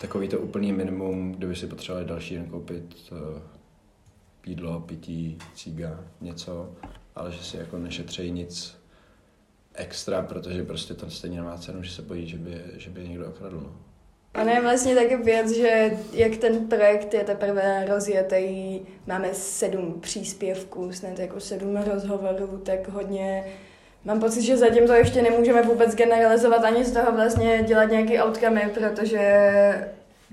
takový 0.00 0.28
to 0.28 0.38
úplný 0.38 0.72
minimum, 0.72 1.32
kdyby 1.32 1.56
si 1.56 1.66
potřebovali 1.66 2.06
další 2.06 2.34
den 2.34 2.46
koupit 2.46 2.96
uh, 3.12 3.18
jídlo, 4.46 4.80
pití, 4.80 5.38
cíga, 5.54 6.00
něco, 6.20 6.72
ale 7.14 7.32
že 7.32 7.44
si 7.44 7.56
jako 7.56 7.78
nešetřejí 7.78 8.30
nic 8.30 8.76
extra, 9.74 10.22
protože 10.22 10.64
prostě 10.64 10.94
to 10.94 11.10
stejně 11.10 11.36
nemá 11.36 11.58
cenu, 11.58 11.82
že 11.82 11.90
se 11.90 12.02
bojí, 12.02 12.28
že 12.28 12.38
by, 12.38 12.62
že 12.76 12.90
by 12.90 13.08
někdo 13.08 13.28
okradl. 13.28 13.60
No. 13.60 13.91
A 14.34 14.44
ne 14.44 14.60
vlastně 14.60 14.94
taky 14.94 15.16
věc, 15.16 15.50
že 15.50 15.98
jak 16.12 16.36
ten 16.36 16.68
projekt 16.68 17.14
je 17.14 17.24
teprve 17.24 17.84
rozjetý, 17.88 18.80
máme 19.06 19.28
sedm 19.32 20.00
příspěvků, 20.00 20.92
snad 20.92 21.18
jako 21.18 21.40
sedm 21.40 21.76
rozhovorů, 21.76 22.62
tak 22.64 22.88
hodně 22.88 23.44
Mám 24.04 24.20
pocit, 24.20 24.42
že 24.42 24.56
zatím 24.56 24.86
to 24.86 24.92
ještě 24.92 25.22
nemůžeme 25.22 25.62
vůbec 25.62 25.94
generalizovat 25.94 26.64
ani 26.64 26.84
z 26.84 26.92
toho 26.92 27.12
vlastně 27.12 27.62
dělat 27.66 27.84
nějaký 27.84 28.18
outcome, 28.18 28.70
protože 28.74 29.48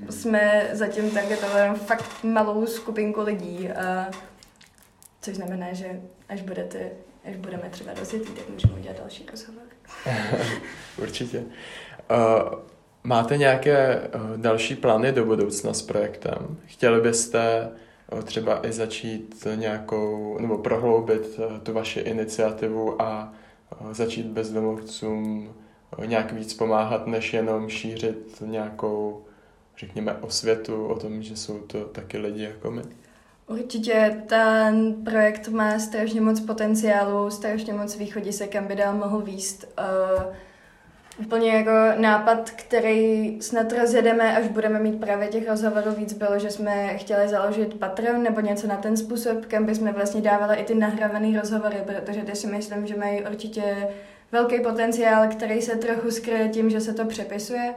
jsme 0.09 0.69
zatím 0.73 1.11
targetovali 1.11 1.79
fakt 1.79 2.23
malou 2.23 2.65
skupinku 2.65 3.21
lidí, 3.21 3.69
a 3.69 4.09
což 5.21 5.35
znamená, 5.35 5.73
že 5.73 6.01
až 6.29 6.41
budete, 6.41 6.91
až 7.25 7.35
budeme 7.35 7.69
třeba 7.69 7.93
rozjetý, 7.93 8.31
tak 8.31 8.49
můžeme 8.49 8.73
udělat 8.73 8.97
další 8.99 9.25
rozhovor. 9.31 9.63
Určitě. 11.01 11.39
Uh, 11.39 12.59
máte 13.03 13.37
nějaké 13.37 14.01
uh, 14.15 14.37
další 14.37 14.75
plány 14.75 15.11
do 15.11 15.25
budoucna 15.25 15.73
s 15.73 15.81
projektem? 15.81 16.57
Chtěli 16.65 17.01
byste 17.01 17.69
uh, 18.11 18.21
třeba 18.21 18.67
i 18.67 18.71
začít 18.71 19.47
nějakou, 19.55 20.37
nebo 20.39 20.57
prohloubit 20.57 21.39
uh, 21.39 21.57
tu 21.57 21.73
vaši 21.73 21.99
iniciativu 21.99 23.01
a 23.01 23.33
začít 23.91 24.25
bezdomovcům 24.25 25.53
nějak 26.05 26.31
víc 26.31 26.53
pomáhat, 26.53 27.07
než 27.07 27.33
jenom 27.33 27.69
šířit 27.69 28.41
nějakou 28.45 29.25
řekněme, 29.79 30.13
osvětu 30.13 30.85
o 30.85 30.95
tom, 30.95 31.23
že 31.23 31.35
jsou 31.35 31.59
to 31.59 31.85
taky 31.85 32.17
lidi 32.17 32.43
jako 32.43 32.71
my? 32.71 32.81
Určitě 33.47 34.23
ten 34.27 34.95
projekt 35.05 35.47
má 35.47 35.79
strašně 35.79 36.21
moc 36.21 36.39
potenciálu, 36.39 37.31
strašně 37.31 37.73
moc 37.73 37.97
se 38.31 38.47
kam 38.47 38.67
by 38.67 38.75
dál 38.75 38.95
mohl 38.95 39.21
výst. 39.21 39.67
Uh, 39.79 40.23
úplně 41.19 41.49
jako 41.49 42.01
nápad, 42.01 42.49
který 42.49 43.37
snad 43.41 43.71
rozjedeme, 43.71 44.37
až 44.37 44.47
budeme 44.47 44.79
mít 44.79 44.99
právě 44.99 45.27
těch 45.27 45.49
rozhovorů 45.49 45.91
víc, 45.91 46.13
bylo, 46.13 46.39
že 46.39 46.51
jsme 46.51 46.97
chtěli 46.97 47.27
založit 47.27 47.79
Patreon 47.79 48.23
nebo 48.23 48.41
něco 48.41 48.67
na 48.67 48.75
ten 48.75 48.97
způsob, 48.97 49.45
kam 49.45 49.65
bychom 49.65 49.93
vlastně 49.93 50.21
dávali 50.21 50.57
i 50.57 50.63
ty 50.63 50.75
nahravené 50.75 51.39
rozhovory, 51.39 51.77
protože 51.85 52.21
ty 52.21 52.35
si 52.35 52.47
myslím, 52.47 52.87
že 52.87 52.97
mají 52.97 53.21
určitě 53.21 53.87
velký 54.31 54.59
potenciál, 54.59 55.27
který 55.27 55.61
se 55.61 55.75
trochu 55.75 56.11
skryje 56.11 56.49
tím, 56.49 56.69
že 56.69 56.81
se 56.81 56.93
to 56.93 57.05
přepisuje. 57.05 57.73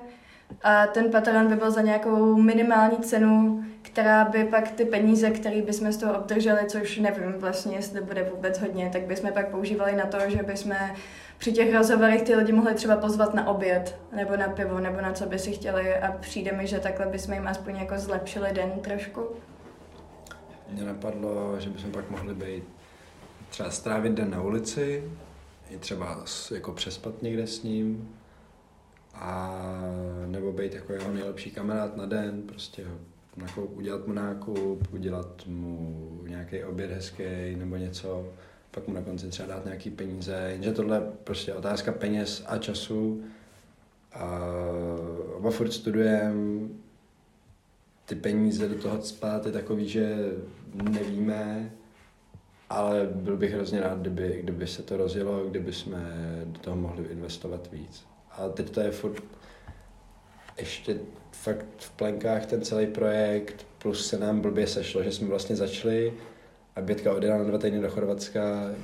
A 0.62 0.86
ten 0.86 1.10
Patreon 1.10 1.48
by 1.48 1.56
byl 1.56 1.70
za 1.70 1.80
nějakou 1.80 2.36
minimální 2.36 2.96
cenu, 2.96 3.64
která 3.82 4.24
by 4.24 4.44
pak 4.44 4.70
ty 4.70 4.84
peníze, 4.84 5.30
které 5.30 5.62
bychom 5.62 5.92
z 5.92 5.96
toho 5.96 6.18
obdrželi, 6.18 6.60
což 6.66 6.98
nevím 6.98 7.32
vlastně, 7.32 7.76
jestli 7.76 8.00
bude 8.00 8.30
vůbec 8.34 8.58
hodně, 8.58 8.90
tak 8.92 9.02
bychom 9.02 9.32
pak 9.32 9.48
používali 9.48 9.96
na 9.96 10.06
to, 10.06 10.18
že 10.26 10.42
bychom 10.42 10.74
při 11.42 11.52
těch 11.52 11.74
rozhovorech 11.74 12.22
ty 12.22 12.34
lidi 12.34 12.52
mohli 12.52 12.74
třeba 12.74 12.96
pozvat 12.96 13.34
na 13.34 13.48
oběd, 13.48 13.98
nebo 14.16 14.36
na 14.36 14.48
pivo, 14.48 14.80
nebo 14.80 15.00
na 15.00 15.12
co 15.12 15.26
by 15.26 15.38
si 15.38 15.52
chtěli 15.52 15.94
a 15.94 16.12
přijde 16.12 16.52
mi, 16.52 16.66
že 16.66 16.78
takhle 16.78 17.06
bychom 17.06 17.34
jim 17.34 17.48
aspoň 17.48 17.76
jako 17.76 17.98
zlepšili 17.98 18.52
den 18.52 18.70
trošku. 18.80 19.28
Mně 20.68 20.84
napadlo, 20.84 21.60
že 21.60 21.70
bychom 21.70 21.92
pak 21.92 22.10
mohli 22.10 22.34
být 22.34 22.64
třeba 23.50 23.70
strávit 23.70 24.12
den 24.12 24.30
na 24.30 24.42
ulici, 24.42 25.12
i 25.70 25.78
třeba 25.78 26.24
jako 26.54 26.72
přespat 26.72 27.22
někde 27.22 27.46
s 27.46 27.62
ním, 27.62 28.14
a 29.14 29.60
nebo 30.26 30.52
být 30.52 30.74
jako 30.74 30.92
jeho 30.92 31.12
nejlepší 31.12 31.50
kamarád 31.50 31.96
na 31.96 32.06
den, 32.06 32.42
prostě 32.42 32.86
nakup, 33.36 33.76
udělat 33.76 34.06
mu 34.06 34.12
nákup, 34.12 34.92
udělat 34.92 35.46
mu 35.46 36.20
nějaký 36.28 36.64
oběd 36.64 36.90
hezký 36.90 37.56
nebo 37.56 37.76
něco, 37.76 38.26
pak 38.74 38.88
mu 38.88 38.94
na 38.94 39.02
konci 39.02 39.28
třeba 39.28 39.48
dát 39.48 39.64
nějaký 39.64 39.90
peníze, 39.90 40.48
jenže 40.52 40.72
tohle 40.72 40.96
je 40.96 41.02
prostě 41.24 41.54
otázka 41.54 41.92
peněz 41.92 42.44
a 42.46 42.58
času. 42.58 43.22
A 44.14 44.40
oba 45.34 45.50
furt 45.50 45.72
studujeme, 45.72 46.68
ty 48.04 48.14
peníze 48.14 48.68
do 48.68 48.74
toho 48.74 49.02
spát 49.02 49.46
je 49.46 49.52
takový, 49.52 49.88
že 49.88 50.16
nevíme, 50.74 51.72
ale 52.70 53.08
byl 53.12 53.36
bych 53.36 53.54
hrozně 53.54 53.80
rád, 53.80 53.98
kdyby, 53.98 54.38
kdyby 54.42 54.66
se 54.66 54.82
to 54.82 54.96
rozjelo, 54.96 55.44
kdyby 55.44 55.72
jsme 55.72 56.14
do 56.44 56.58
toho 56.58 56.76
mohli 56.76 57.04
investovat 57.04 57.68
víc. 57.72 58.06
A 58.30 58.48
teď 58.48 58.70
to 58.70 58.80
je 58.80 58.90
furt 58.90 59.22
ještě 60.58 60.98
fakt 61.32 61.66
v 61.78 61.90
plenkách 61.90 62.46
ten 62.46 62.62
celý 62.62 62.86
projekt, 62.86 63.66
plus 63.78 64.06
se 64.06 64.18
nám 64.18 64.40
blbě 64.40 64.66
sešlo, 64.66 65.02
že 65.02 65.12
jsme 65.12 65.28
vlastně 65.28 65.56
začali 65.56 66.12
a 66.76 66.80
Bětka 66.80 67.12
odjela 67.12 67.38
na 67.38 67.44
dva 67.44 67.58
týdny 67.58 67.80
do 67.80 67.90
Chorvatska, 67.90 68.40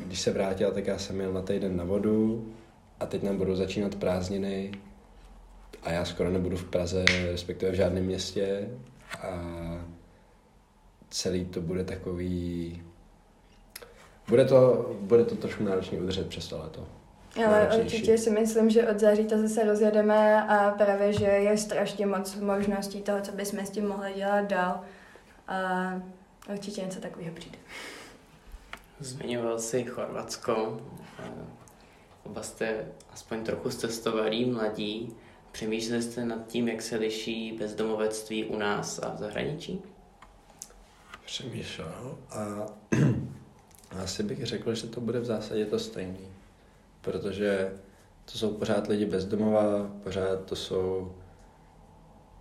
když 0.07 0.21
se 0.21 0.31
vrátila, 0.33 0.71
tak 0.71 0.87
já 0.87 0.99
jsem 0.99 1.21
jel 1.21 1.33
na 1.33 1.43
týden 1.43 1.77
na 1.77 1.85
vodu 1.85 2.49
a 3.01 3.07
teď 3.07 3.23
nám 3.23 3.37
budou 3.37 3.55
začínat 3.55 3.95
prázdniny 3.95 4.73
a 5.83 5.91
já 5.91 6.05
skoro 6.05 6.31
nebudu 6.31 6.57
v 6.57 6.65
Praze, 6.65 7.05
respektive 7.31 7.73
v 7.73 7.75
žádném 7.75 8.05
městě 8.05 8.69
a 9.23 9.43
celý 11.11 11.45
to 11.45 11.61
bude 11.61 11.85
takový... 11.85 12.83
Bude 14.29 14.45
to, 14.45 14.91
bude 15.01 15.25
to 15.25 15.37
trošku 15.37 15.65
náročný 15.65 15.99
udržet 15.99 16.27
přes 16.29 16.49
to 16.49 16.59
léto. 16.59 16.87
Ale 17.47 17.69
určitě 17.81 18.19
si 18.19 18.31
myslím, 18.31 18.71
že 18.71 18.89
od 18.89 18.99
září 18.99 19.25
to 19.25 19.39
zase 19.39 19.65
rozjedeme 19.65 20.43
a 20.43 20.71
právě, 20.71 21.13
že 21.13 21.25
je 21.25 21.57
strašně 21.57 22.07
moc 22.07 22.37
možností 22.37 23.01
toho, 23.01 23.21
co 23.21 23.33
bychom 23.33 23.59
s 23.59 23.71
tím 23.71 23.89
mohli 23.89 24.13
dělat 24.13 24.45
dál. 24.45 24.81
A 25.49 25.93
určitě 26.53 26.81
něco 26.81 27.01
takového 27.01 27.35
přijde. 27.35 27.59
Zmiňoval 29.01 29.59
jsi 29.59 29.85
Chorvatsko. 29.85 30.81
Oba 32.25 32.43
jste 32.43 32.87
aspoň 33.13 33.45
trochu 33.45 33.71
cestovali 33.71 34.45
mladí. 34.45 35.17
Přemýšleli 35.53 36.03
jste 36.03 36.25
nad 36.25 36.47
tím, 36.47 36.69
jak 36.69 36.83
se 36.83 36.97
liší 36.97 37.53
bezdomovectví 37.53 38.45
u 38.45 38.57
nás 38.57 38.99
a 38.99 39.15
v 39.15 39.19
zahraničí? 39.19 39.83
Přemýšlel 41.25 42.19
a 42.31 42.67
asi 44.03 44.23
bych 44.23 44.47
řekl, 44.47 44.75
že 44.75 44.87
to 44.87 45.01
bude 45.01 45.21
v 45.21 45.25
zásadě 45.25 45.67
to 45.67 45.79
stejný 45.79 46.29
protože 47.01 47.73
to 48.33 48.39
jsou 48.39 48.55
pořád 48.55 48.87
lidi 48.87 49.07
bezdomova, 49.07 49.91
pořád 50.03 50.45
to 50.45 50.57
jsou 50.57 51.13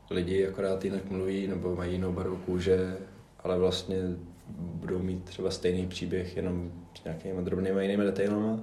lidi, 0.09 0.47
akorát 0.47 0.85
jinak 0.85 1.09
mluví 1.09 1.47
nebo 1.47 1.75
mají 1.75 1.91
jinou 1.91 2.11
barvu 2.11 2.37
kůže, 2.37 2.97
ale 3.39 3.57
vlastně 3.57 3.97
budou 4.53 4.99
mít 4.99 5.23
třeba 5.23 5.51
stejný 5.51 5.87
příběh, 5.87 6.35
jenom 6.35 6.71
s 7.01 7.03
nějakými 7.03 7.43
drobnými 7.43 7.81
jinými 7.81 8.03
detailama. 8.03 8.59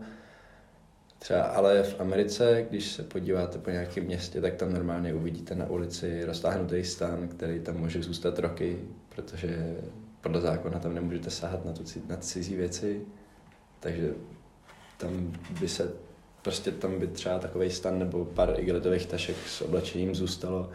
Třeba 1.18 1.42
ale 1.42 1.82
v 1.82 2.00
Americe, 2.00 2.66
když 2.70 2.92
se 2.92 3.02
podíváte 3.02 3.58
po 3.58 3.70
nějakém 3.70 4.04
městě, 4.04 4.40
tak 4.40 4.54
tam 4.54 4.72
normálně 4.72 5.14
uvidíte 5.14 5.54
na 5.54 5.70
ulici 5.70 6.24
roztáhnutý 6.24 6.84
stan, 6.84 7.28
který 7.28 7.60
tam 7.60 7.76
může 7.76 8.02
zůstat 8.02 8.38
roky, 8.38 8.78
protože 9.08 9.76
podle 10.20 10.40
zákona 10.40 10.78
tam 10.78 10.94
nemůžete 10.94 11.30
sahat 11.30 11.64
na, 11.64 11.72
tu, 11.72 11.82
na 12.08 12.16
cizí 12.16 12.56
věci. 12.56 13.00
Takže 13.80 14.12
tam 14.96 15.32
by 15.60 15.68
se 15.68 15.92
prostě 16.42 16.70
tam 16.70 16.98
by 16.98 17.06
třeba 17.06 17.38
takový 17.38 17.70
stan 17.70 17.98
nebo 17.98 18.24
pár 18.24 18.54
igelitových 18.60 19.06
tašek 19.06 19.36
s 19.46 19.60
oblečením 19.60 20.14
zůstalo 20.14 20.70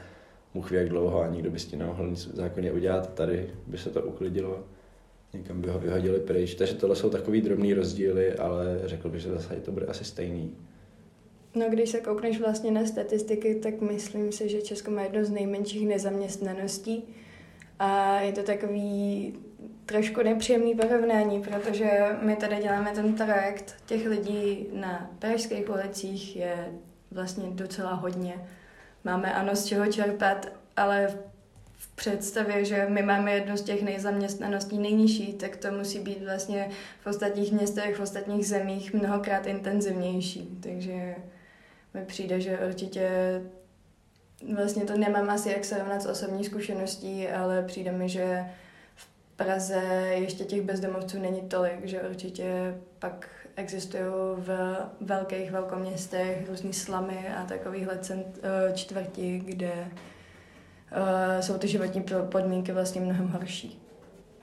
Bůh 0.54 0.72
jak 0.72 0.90
dlouho 0.90 1.22
a 1.22 1.28
nikdo 1.28 1.52
by 1.52 1.60
s 1.60 1.66
tím 1.66 1.80
nemohl 1.80 2.08
nic 2.08 2.28
zákonně 2.34 2.72
udělat. 2.72 3.14
Tady 3.14 3.50
by 3.68 3.78
se 3.78 3.90
to 3.90 4.02
uklidilo, 4.02 4.64
někam 5.34 5.62
by 5.62 5.70
ho 5.70 5.80
vyhodili 5.80 6.20
pryč. 6.20 6.56
Takže 6.56 6.74
tohle 6.74 6.96
jsou 6.96 7.10
takový 7.10 7.42
drobný 7.42 7.74
rozdíly, 7.74 8.34
ale 8.34 8.82
řekl 8.84 9.10
bych, 9.10 9.22
že 9.22 9.30
zase 9.30 9.56
to 9.56 9.72
bude 9.72 9.86
asi 9.86 10.04
stejný. 10.04 10.56
No, 11.56 11.70
když 11.70 11.90
se 11.90 12.02
koukneš 12.02 12.40
vlastně 12.40 12.72
na 12.72 12.86
statistiky, 12.86 13.56
tak 13.56 13.82
myslím 13.82 14.32
si, 14.32 14.50
že 14.50 14.62
Česko 14.62 14.92
má 14.92 15.02
jedno 15.02 15.26
z 15.26 15.30
nejmenších 15.30 15.88
nezaměstnaností. 15.88 17.04
A 17.80 18.20
je 18.22 18.32
to 18.32 18.44
takový 18.44 19.34
trošku 19.86 20.24
nepříjemný 20.24 20.76
porovnání, 20.76 21.42
protože 21.42 21.90
my 22.22 22.36
tady 22.36 22.56
děláme 22.56 22.92
ten 22.96 23.14
projekt 23.14 23.76
těch 23.86 24.08
lidí 24.08 24.68
na 24.74 25.12
pražských 25.20 25.70
ulicích 25.70 26.36
je 26.36 26.72
vlastně 27.12 27.46
docela 27.50 27.94
hodně. 27.94 28.34
Máme 29.10 29.34
ano 29.34 29.56
z 29.56 29.66
čeho 29.66 29.92
čerpat, 29.92 30.48
ale 30.78 31.08
v 31.78 31.96
představě, 31.96 32.66
že 32.66 32.86
my 32.90 33.02
máme 33.02 33.32
jednu 33.32 33.58
z 33.58 33.62
těch 33.62 33.84
nejzaměstnaností 33.84 34.78
nejnižší, 34.78 35.34
tak 35.34 35.58
to 35.58 35.72
musí 35.72 36.00
být 36.00 36.24
vlastně 36.24 36.70
v 37.02 37.08
ostatních 37.08 37.52
městech, 37.52 37.96
v 37.96 38.00
ostatních 38.00 38.48
zemích 38.48 38.94
mnohokrát 38.94 39.46
intenzivnější. 39.46 40.60
Takže 40.64 41.16
mi 41.94 42.06
přijde, 42.06 42.42
že 42.42 42.60
určitě 42.68 43.10
vlastně 44.56 44.86
to 44.86 44.98
nemám 44.98 45.30
asi 45.30 45.50
jak 45.50 45.66
srovnat 45.66 46.02
s 46.02 46.06
osobní 46.06 46.44
zkušeností, 46.44 47.28
ale 47.28 47.64
přijde 47.64 47.92
mi, 47.92 48.10
že 48.10 48.46
v 48.96 49.08
Praze 49.36 49.82
ještě 50.14 50.44
těch 50.44 50.62
bezdomovců 50.62 51.20
není 51.20 51.42
tolik, 51.42 51.86
že 51.86 52.02
určitě 52.02 52.76
pak 53.00 53.28
existují 53.60 54.04
v 54.38 54.78
velkých 55.02 55.52
velkoměstech 55.52 56.50
různý 56.50 56.74
slamy 56.74 57.28
a 57.38 57.44
takovýhle 57.44 57.98
cent, 57.98 58.40
eh, 58.44 58.74
čtvrti, 58.74 59.42
kde 59.46 59.72
uh, 59.72 61.42
jsou 61.42 61.58
ty 61.58 61.68
životní 61.68 62.04
podmínky 62.30 62.72
vlastně 62.72 63.02
mnohem 63.02 63.28
horší. 63.28 63.82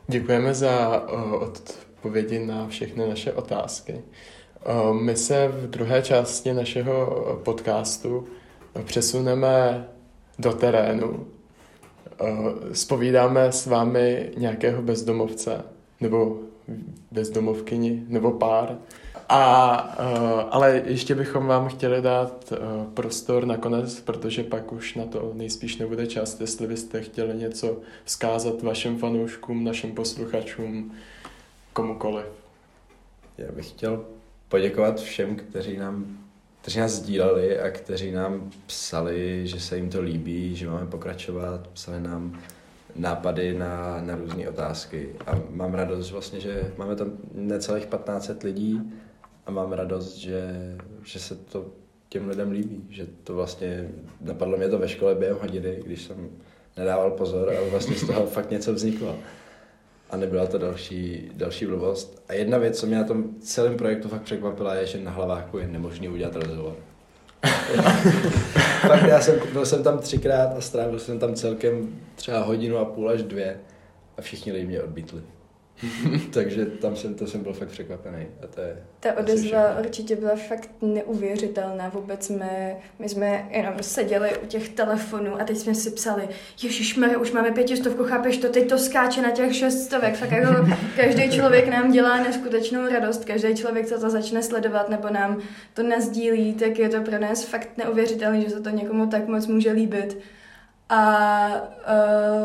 Děkujeme 0.07 0.55
za 0.55 1.03
uh, 1.13 1.43
odpovědi 1.43 2.39
na 2.39 2.69
všechny 2.69 3.09
naše 3.09 3.33
otázky. 3.33 4.03
My 4.93 5.17
se 5.17 5.49
v 5.49 5.71
druhé 5.71 6.03
části 6.03 6.53
našeho 6.53 7.07
podcastu 7.45 8.27
přesuneme 8.85 9.87
do 10.39 10.53
terénu. 10.53 11.27
Spovídáme 12.73 13.53
s 13.53 13.67
vámi 13.67 14.31
nějakého 14.37 14.83
bezdomovce 14.83 15.65
nebo 16.01 16.39
bezdomovkyni 17.11 18.05
nebo 18.09 18.33
pár, 18.33 18.79
a, 19.29 19.99
uh, 19.99 20.43
ale 20.51 20.83
ještě 20.87 21.15
bychom 21.15 21.47
vám 21.47 21.69
chtěli 21.69 22.03
dát 22.03 22.53
uh, 22.53 22.93
prostor 22.93 23.47
nakonec, 23.47 24.01
protože 24.01 24.45
pak 24.45 24.73
už 24.73 24.95
na 24.95 25.05
to 25.05 25.33
nejspíš 25.35 25.77
nebude 25.77 26.07
čas, 26.07 26.41
jestli 26.41 26.67
byste 26.67 27.03
chtěli 27.03 27.37
něco 27.37 27.77
vzkázat 28.05 28.63
vašim 28.63 28.99
fanouškům, 28.99 29.65
našim 29.65 29.95
posluchačům, 29.95 30.93
komukoliv. 31.73 32.27
Já 33.39 33.53
bych 33.53 33.69
chtěl 33.69 34.05
poděkovat 34.49 35.01
všem, 35.01 35.37
kteří 35.37 35.77
nám 35.77 36.19
kteří 36.67 36.79
nás 36.79 36.93
sdíleli 36.93 37.61
a 37.61 37.71
kteří 37.71 38.13
nám 38.13 38.51
psali, 38.67 39.47
že 39.47 39.61
se 39.61 39.77
jim 39.77 39.91
to 39.91 40.03
líbí, 40.03 40.57
že 40.57 40.69
máme 40.69 40.87
pokračovat, 40.87 41.69
psali 41.73 42.01
nám 42.01 42.41
nápady 42.99 43.59
na, 43.59 44.01
na 44.01 44.17
různé 44.17 44.49
otázky. 44.49 45.09
A 45.27 45.33
mám 45.51 45.75
radost 45.75 46.11
vlastně, 46.11 46.41
že 46.41 46.73
máme 46.77 46.97
tam 46.97 47.13
necelých 47.35 47.87
1500 47.87 48.43
lidí, 48.43 48.93
a 49.47 49.51
mám 49.51 49.73
radost, 49.73 50.17
že, 50.17 50.53
že 51.05 51.19
se 51.19 51.35
to 51.35 51.67
těm 52.09 52.29
lidem 52.29 52.51
líbí, 52.51 52.87
že 52.91 53.07
to 53.25 53.35
vlastně, 53.35 53.89
napadlo 54.21 54.57
mě 54.57 54.69
to 54.69 54.79
ve 54.79 54.89
škole 54.89 55.15
během 55.15 55.37
hodiny, 55.41 55.83
když 55.85 56.03
jsem 56.03 56.31
nedával 56.77 57.11
pozor 57.11 57.51
a 57.51 57.71
vlastně 57.71 57.97
z 57.97 58.07
toho 58.07 58.27
fakt 58.37 58.51
něco 58.51 58.75
vzniklo. 58.75 59.17
A 60.11 60.17
nebyla 60.17 60.47
to 60.47 60.59
další, 60.59 61.31
další 61.35 61.67
blbost. 61.67 62.23
A 62.29 62.33
jedna 62.33 62.59
věc, 62.59 62.81
co 62.81 62.87
mě 62.87 62.97
na 62.97 63.05
tom 63.05 63.25
celém 63.41 63.77
projektu 63.77 64.09
fakt 64.09 64.23
překvapila, 64.23 64.75
je, 64.75 64.87
že 64.87 65.01
na 65.01 65.11
hlaváku 65.11 65.59
je 65.59 65.69
nemožný 65.69 66.09
udělat 66.09 66.37
rozhovor. 66.37 66.77
fakt 68.81 69.03
já 69.09 69.21
jsem, 69.21 69.41
byl 69.53 69.67
jsem 69.67 69.83
tam 69.83 69.99
třikrát 69.99 70.57
a 70.57 70.61
strávil 70.61 70.99
jsem 70.99 71.19
tam 71.19 71.35
celkem 71.35 72.01
třeba 72.15 72.43
hodinu 72.43 72.79
a 72.79 72.85
půl 72.85 73.09
až 73.09 73.23
dvě 73.23 73.57
a 74.19 74.23
všichni 74.23 74.53
lidi 74.53 74.67
mě 74.67 74.83
odbítli. 74.83 75.23
Takže 76.33 76.67
tam 76.67 76.97
jsem, 76.97 77.15
to 77.15 77.27
jsem 77.27 77.43
byl 77.43 77.53
fakt 77.53 77.69
překvapený. 77.69 78.27
A 78.43 78.47
to 78.47 78.61
je 78.61 78.83
Ta 79.01 79.19
odezva 79.19 79.79
určitě 79.81 80.17
byla 80.17 80.37
fakt 80.37 80.71
neuvěřitelná. 80.83 81.89
Vůbec 81.89 82.27
jsme, 82.27 82.77
my 82.99 83.09
jsme 83.09 83.49
jenom 83.51 83.75
seděli 83.81 84.39
u 84.43 84.47
těch 84.47 84.69
telefonů 84.69 85.41
a 85.41 85.45
teď 85.45 85.57
jsme 85.57 85.75
si 85.75 85.91
psali, 85.91 86.29
Ježíš 86.63 86.99
už 87.21 87.33
máme 87.33 87.51
pětistovku, 87.51 88.05
chápeš 88.05 88.37
to, 88.37 88.49
teď 88.49 88.69
to 88.69 88.79
skáče 88.79 89.23
na 89.23 89.31
těch 89.31 89.57
šeststovek. 89.57 90.17
Fakt 90.17 90.33
jako 90.33 90.69
každý 90.97 91.31
člověk 91.31 91.69
nám 91.69 91.93
dělá 91.93 92.23
neskutečnou 92.23 92.89
radost, 92.89 93.25
každý 93.25 93.55
člověk, 93.55 93.87
co 93.87 94.01
to 94.01 94.11
začne 94.11 94.43
sledovat 94.43 94.89
nebo 94.89 95.11
nám 95.11 95.41
to 95.75 95.83
nazdílí, 95.83 96.55
tak 96.55 96.79
je 96.79 96.89
to 96.89 97.01
pro 97.01 97.19
nás 97.19 97.45
fakt 97.45 97.69
neuvěřitelné, 97.77 98.41
že 98.41 98.51
se 98.51 98.61
to 98.61 98.71
někomu 98.71 99.07
tak 99.07 99.29
moc 99.29 99.47
může 99.47 99.73
líbit. 99.73 100.19
A 100.89 101.49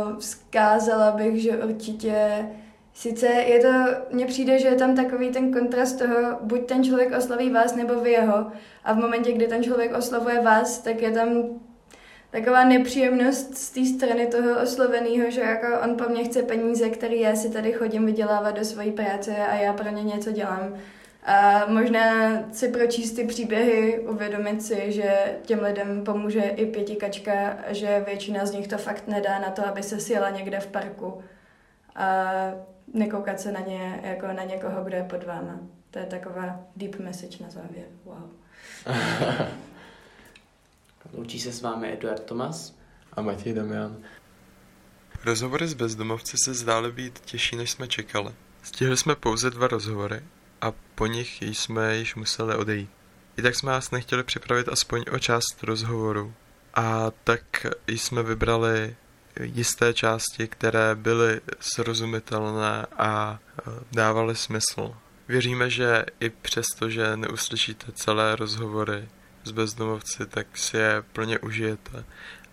uh, 0.04 0.18
vzkázala 0.18 1.12
bych, 1.12 1.42
že 1.42 1.58
určitě 1.58 2.46
Sice 2.94 3.28
je 3.28 3.60
to, 3.60 3.74
mně 4.12 4.26
přijde, 4.26 4.60
že 4.60 4.68
je 4.68 4.76
tam 4.76 4.96
takový 4.96 5.30
ten 5.30 5.54
kontrast 5.54 6.00
toho, 6.00 6.38
buď 6.42 6.68
ten 6.68 6.84
člověk 6.84 7.18
osloví 7.18 7.50
vás, 7.50 7.76
nebo 7.76 7.96
vy 7.96 8.12
jeho. 8.12 8.52
A 8.84 8.94
v 8.94 8.98
momentě, 8.98 9.32
kdy 9.32 9.48
ten 9.48 9.64
člověk 9.64 9.94
oslovuje 9.98 10.42
vás, 10.42 10.80
tak 10.80 11.02
je 11.02 11.12
tam 11.12 11.44
taková 12.32 12.64
nepříjemnost 12.64 13.58
z 13.58 13.70
té 13.70 13.86
strany 13.86 14.28
toho 14.28 14.62
osloveného, 14.62 15.32
že 15.32 15.42
jako 15.42 15.68
on 15.84 15.98
po 15.98 16.10
mně 16.10 16.24
chce 16.24 16.44
peníze, 16.44 16.90
které 16.90 17.16
já 17.16 17.36
si 17.36 17.50
tady 17.50 17.72
chodím 17.74 18.06
vydělávat 18.06 18.52
do 18.56 18.66
své 18.66 18.92
práce 18.92 19.36
a 19.38 19.56
já 19.56 19.74
pro 19.74 19.90
ně 19.90 20.04
něco 20.04 20.32
dělám. 20.32 20.74
A 21.26 21.66
možná 21.68 22.40
si 22.52 22.68
pročíst 22.68 23.16
ty 23.16 23.24
příběhy, 23.24 24.00
uvědomit 24.00 24.64
si, 24.64 24.92
že 24.92 25.38
těm 25.42 25.60
lidem 25.60 26.04
pomůže 26.04 26.42
i 26.42 26.66
pětikačka, 26.66 27.58
že 27.68 28.04
většina 28.06 28.46
z 28.46 28.52
nich 28.52 28.68
to 28.68 28.78
fakt 28.78 29.08
nedá 29.08 29.40
na 29.40 29.50
to, 29.50 29.68
aby 29.68 29.84
se 29.84 30.00
sjela 30.00 30.30
někde 30.30 30.60
v 30.60 30.68
parku. 30.68 31.24
A 31.96 32.32
nekoukat 32.94 33.40
se 33.40 33.52
na 33.52 33.60
ně 33.60 34.02
jako 34.04 34.28
na 34.28 34.44
někoho, 34.44 34.84
kdo 34.84 34.98
je 34.98 35.04
pod 35.04 35.24
váma. 35.24 35.60
To 35.92 36.00
je 36.00 36.06
taková 36.06 36.60
deep 36.76 37.00
message 37.00 37.44
na 37.44 37.50
závěr. 37.50 37.86
Wow. 38.04 38.30
Loučí 41.14 41.40
se 41.40 41.52
s 41.52 41.62
vámi 41.62 41.94
Eduard 41.94 42.24
Tomas 42.24 42.76
a 43.14 43.22
Matěj 43.22 43.54
Damian. 43.54 43.98
Rozhovory 45.26 45.68
s 45.68 45.74
bezdomovci 45.74 46.38
se 46.46 46.54
zdály 46.54 46.92
být 46.92 47.20
těžší, 47.20 47.56
než 47.56 47.72
jsme 47.72 47.88
čekali. 47.88 48.34
Stihli 48.64 48.98
jsme 48.98 49.16
pouze 49.16 49.50
dva 49.50 49.68
rozhovory 49.68 50.22
a 50.62 50.74
po 50.96 51.08
nich 51.08 51.42
jsme 51.42 51.98
již 51.98 52.16
museli 52.16 52.56
odejít. 52.56 52.90
I 53.38 53.42
tak 53.42 53.56
jsme 53.56 53.72
vás 53.72 53.92
nechtěli 53.92 54.24
připravit 54.24 54.70
aspoň 54.70 55.04
o 55.12 55.20
část 55.20 55.64
rozhovoru. 55.64 56.34
A 56.74 57.12
tak 57.24 57.66
jsme 57.88 58.24
vybrali 58.24 58.96
jisté 59.42 59.94
části, 59.94 60.48
které 60.48 60.96
byly 60.96 61.42
srozumitelné 61.60 62.86
a 62.98 63.40
e, 63.40 63.72
dávaly 63.92 64.36
smysl. 64.36 64.96
Věříme, 65.28 65.70
že 65.70 66.06
i 66.20 66.30
přesto, 66.30 66.90
že 66.90 67.18
neuslyšíte 67.18 67.92
celé 67.92 68.36
rozhovory 68.36 69.08
s 69.44 69.52
bezdomovci, 69.52 70.26
tak 70.26 70.58
si 70.58 70.78
je 70.78 71.04
plně 71.14 71.40
užijete. 71.40 72.04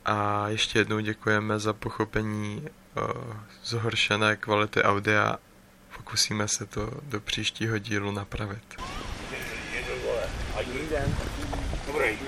A 0.05 0.49
ještě 0.49 0.79
jednou 0.79 1.01
děkujeme 1.01 1.59
za 1.59 1.73
pochopení 1.73 2.67
uh, 2.67 3.37
zhoršené 3.65 4.37
kvality 4.37 4.83
audia. 4.83 5.37
Pokusíme 5.97 6.49
se 6.49 6.67
to 6.67 6.91
do 7.03 7.21
příštího 7.21 7.79
dílu 7.79 8.13
napravit. 8.13 8.83
Dobrý. 11.87 12.19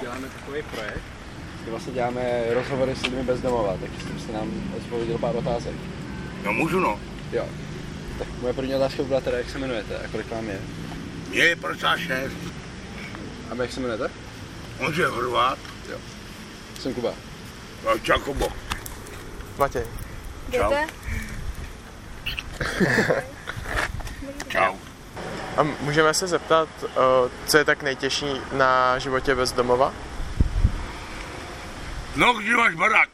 Děláme 0.00 0.28
takový 0.28 0.62
projekt, 0.62 1.02
kdy 1.62 1.70
vlastně 1.70 1.92
děláme 1.92 2.44
rozhovory 2.50 2.96
s 2.96 3.02
lidmi 3.02 3.22
bezdomova, 3.22 3.76
takže 3.80 4.06
jsem 4.06 4.20
se 4.20 4.32
nám 4.32 4.72
odpověděl 4.76 5.18
pár 5.18 5.36
otázek. 5.36 5.74
No 6.44 6.52
můžu 6.52 6.80
no. 6.80 7.00
Jo. 7.32 7.44
Tak 8.18 8.28
moje 8.40 8.54
první 8.54 8.74
otázka 8.74 9.02
byla 9.02 9.20
teda, 9.20 9.38
jak 9.38 9.50
se 9.50 9.58
jmenujete 9.58 9.98
a 9.98 10.08
kolik 10.08 10.30
vám 10.30 10.48
je? 10.48 10.60
Mě 11.28 11.38
je 11.38 11.56
56. 11.56 12.32
A 13.50 13.62
jak 13.62 13.72
se 13.72 13.80
jmenujete? 13.80 14.10
je 14.98 15.06
Horvát. 15.06 15.58
Jo. 15.90 15.98
Jsem 16.80 16.94
Kuba. 16.94 17.12
No, 17.84 17.98
čau 17.98 18.20
Kubo. 18.20 18.48
Matěj. 19.58 19.84
Čau. 20.52 20.72
čau. 24.48 24.74
A 25.56 25.62
můžeme 25.62 26.14
se 26.14 26.26
zeptat, 26.26 26.68
co 27.46 27.58
je 27.58 27.64
tak 27.64 27.82
nejtěžší 27.82 28.40
na 28.52 28.98
životě 28.98 29.34
bezdomova? 29.34 29.92
No, 32.20 32.32
když 32.32 32.54
máš 32.54 32.74
barák, 32.74 33.08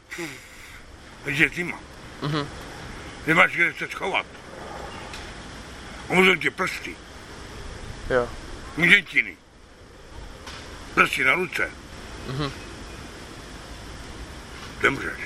když 1.23 1.39
je 1.39 1.49
zima, 1.49 1.79
mm-hmm. 2.21 2.47
nemáš 3.27 3.51
kde 3.51 3.73
se 3.73 3.87
schovat. 3.87 4.25
Omrzou 6.07 6.35
tě 6.35 6.51
prsty. 6.51 6.95
Jo. 8.09 8.29
Mětiny. 8.77 9.37
Prsty 10.93 11.23
na 11.23 11.33
ruce. 11.33 11.71
Mm-hmm. 12.27 12.51
Zemřeš. 14.81 15.19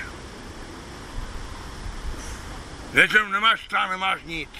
Nečem 2.92 3.32
nemáš 3.32 3.64
stán, 3.64 3.90
nemáš 3.90 4.20
nic. 4.24 4.50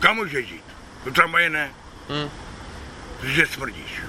Kam 0.00 0.16
můžeš 0.16 0.50
jít? 0.50 0.64
To 1.04 1.10
tramvaje 1.10 1.50
ne. 1.50 1.74
Mm 2.08 2.47
že 3.22 3.46
smrdíš. 3.46 4.02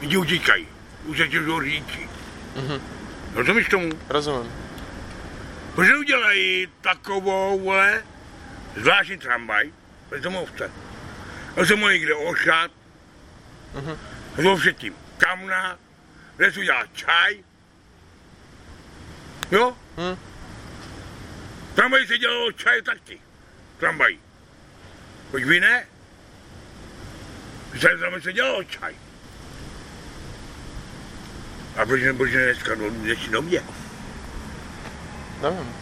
Lidi 0.00 0.16
utíkají, 0.16 0.68
už 1.04 1.18
se 1.18 1.28
tě 1.28 1.40
říci. 1.64 2.08
Mm-hmm. 2.56 2.80
Rozumíš 3.34 3.68
tomu? 3.68 3.90
Rozumím. 4.08 4.52
Proč 5.74 5.88
neudělají 5.88 6.68
takovou, 6.80 7.60
vole, 7.60 8.04
zvláštní 8.76 9.18
tramvaj, 9.18 9.72
bez 10.10 10.22
domovce. 10.22 10.70
Já 11.56 11.64
jsem 11.64 11.78
mohli 11.78 11.94
někde 11.94 12.14
ošat, 12.14 12.70
mm-hmm. 13.74 13.96
Nebo 14.36 14.56
předtím 14.56 14.94
kamna, 15.18 15.78
kde 16.36 16.52
se 16.52 16.64
dělá 16.64 16.86
čaj. 16.92 17.44
Jo? 19.50 19.76
Hm. 19.96 20.16
Tramvaj 21.74 22.06
se 22.06 22.18
dělalo 22.18 22.52
čaj 22.52 22.82
taky. 22.82 23.20
Tramvaj. 23.78 24.18
Proč 25.30 25.44
vy 25.44 25.60
ne? 25.60 25.86
Že 27.74 27.88
tam 28.00 28.22
se 28.22 28.32
dělalo 28.32 28.64
čaj. 28.64 28.94
A 31.76 31.86
proč 31.86 32.02
ne, 32.02 32.14
proč 32.14 32.32
ne 32.32 32.44
dneska 32.44 32.74
do 32.74 32.90
dnešní 32.90 33.32
době? 33.32 33.62
Nevím. 35.42 35.76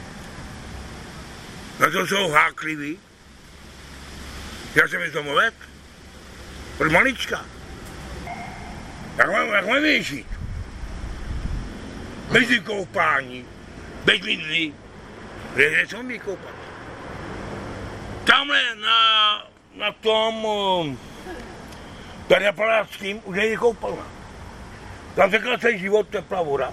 Na 1.79 1.91
to 1.91 2.07
jsou 2.07 2.31
hákliví. 2.31 2.99
Já 4.75 4.89
jsem 4.89 5.01
je 5.01 5.11
domovec. 5.11 5.55
Od 6.79 6.93
malička. 6.93 7.45
Jak 9.17 9.33
mám, 9.33 9.49
jak 9.49 9.67
mám 9.67 10.03
žít? 10.03 10.27
Bez 12.33 12.49
koupání, 12.65 13.47
bez 14.05 14.21
mindy. 14.21 14.73
Kde 15.55 15.87
jsou 15.87 16.03
mi 16.03 16.19
koupat? 16.19 16.55
Tamhle 18.25 18.75
na, 18.75 19.47
na 19.75 19.93
tom 19.93 20.99
um, 22.31 22.39
tady 22.39 22.53
Palackým 22.53 23.21
už 23.25 23.37
není 23.37 23.57
koupalna. 23.57 24.07
Tam 25.15 25.31
řekla 25.31 25.59
celý 25.59 25.79
život 25.79 26.09
teplá 26.09 26.43
voda. 26.43 26.73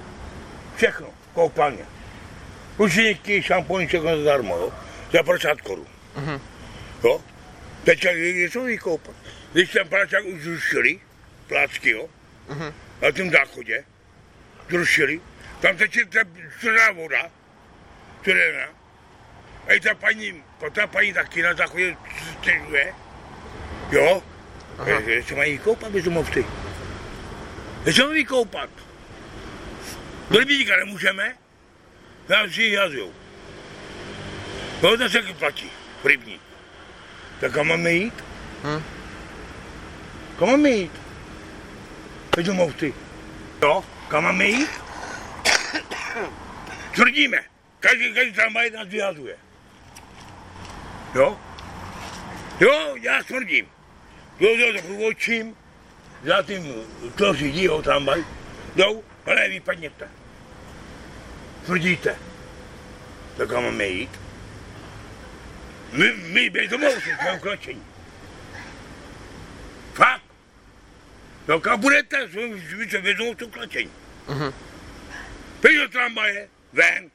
Všechno, 0.76 1.08
koupalně. 1.34 1.86
Ručníky, 2.80 3.44
šampony, 3.44 3.88
všechno 3.88 4.18
zadarmo, 4.18 4.58
jo? 4.58 4.74
Za 5.14 5.24
50 5.24 5.62
korun. 5.62 5.88
Mhm. 6.16 6.42
Jo? 7.04 7.22
Teď 7.84 8.00
kde 8.00 8.46
jsou 8.52 8.64
vykoupat? 8.64 9.16
Když 9.54 9.72
ten 9.72 9.88
Palačák 9.88 10.26
už 10.26 10.42
zrušili, 10.42 11.00
plácky, 11.48 11.90
jo? 11.90 12.10
Mhm. 12.50 12.74
Na 13.02 13.12
tom 13.12 13.30
záchodě, 13.32 13.84
zrušili, 14.70 15.22
tam 15.60 15.78
teče 15.78 16.06
ta 16.06 16.20
černá 16.62 16.92
voda, 16.92 17.32
černá. 18.24 18.68
A 19.68 19.74
i 19.74 19.80
ta 19.80 19.96
paní, 19.96 20.44
ta 20.74 20.88
paní 20.88 21.14
taky 21.14 21.42
na 21.42 21.54
záchodě 21.54 21.98
stěžuje, 22.40 22.94
jo? 23.92 24.24
Kde 24.84 25.24
se 25.24 25.36
mají 25.36 25.58
koupat 25.58 25.92
bezumovci? 25.92 26.46
Kde 27.84 27.94
se 27.94 28.06
mají 28.06 28.26
koupat? 28.26 28.70
Do 30.30 30.40
rybníka 30.40 30.76
nemůžeme, 30.78 31.36
nám 32.30 32.50
si 32.50 32.64
ji 32.64 32.76
hazujou. 32.76 33.14
No, 34.82 34.98
to 34.98 35.10
se 35.10 35.22
platí, 35.22 35.72
rybník. 36.04 36.42
Tak 37.40 37.54
kam 37.54 37.68
máme 37.68 37.92
jít? 37.92 38.24
Hm. 38.64 38.84
Kam 40.40 40.50
máme 40.50 40.70
jít? 40.70 40.92
Bezumovci. 42.36 42.94
Jo, 43.62 43.84
kam 44.08 44.24
máme 44.24 44.46
jít? 44.46 44.70
Tvrdíme. 46.96 47.44
Každý, 47.80 48.14
každý 48.14 48.34
tramvaj 48.34 48.70
nás 48.72 48.88
vyhazuje. 48.88 49.38
Jo? 51.16 51.40
Jo, 52.60 52.96
já 53.02 53.24
tvrdím. 53.24 53.68
Jo, 54.40 54.50
jo, 54.50 54.74
to 54.74 54.82
průvodčím, 54.88 55.56
za 56.24 56.42
tím, 56.44 56.74
to 57.16 57.34
řídí, 57.34 57.64
jo, 57.64 57.82
tramvaj, 57.82 58.24
jdou, 58.76 59.04
ale 59.26 59.50
vypadněte. 59.50 60.10
Tvrdíte. 61.66 62.16
Tak 63.38 63.50
kam 63.50 63.64
máme 63.64 63.86
jít? 63.88 64.20
My, 65.92 66.14
my 66.14 66.50
bezdomovci 66.50 67.10
jsme 67.22 67.38
uklačení. 67.38 67.84
Fakt. 69.94 70.24
No 71.48 71.60
kam 71.60 71.80
budete, 71.80 72.28
vy 72.28 72.90
se 72.90 73.02
bezdomovci 73.02 73.46
uklačení. 73.46 73.92
Mhm. 74.28 74.54
Pojď 75.62 75.78
do 75.78 75.90
tramvaje, 75.90 76.50
ven. 76.74 77.12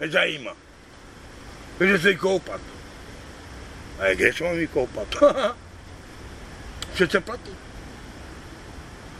Nezajímá. 0.00 0.56
Pojďte 1.78 1.98
se 1.98 2.14
koupat. 2.14 2.60
A 3.98 4.14
kde 4.14 4.32
se 4.32 4.44
mám 4.44 4.56
vykoupat? 4.56 5.08
Přece 6.96 7.20
platí. 7.20 7.56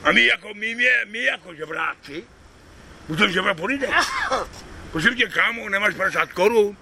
A 0.05 0.13
my 0.13 0.27
jako, 0.27 0.55
my, 0.55 0.75
my, 0.75 0.85
my 1.07 1.23
jako 1.23 1.55
žebráci, 1.55 2.25
musím 3.09 3.33
žebrat 3.33 3.57
po 3.57 3.67
lidech. 3.67 3.91
Prosím 4.93 5.17
tě, 5.17 5.29
kámo, 5.29 5.69
nemáš 5.69 5.95
50 5.95 6.33
korun? 6.33 6.77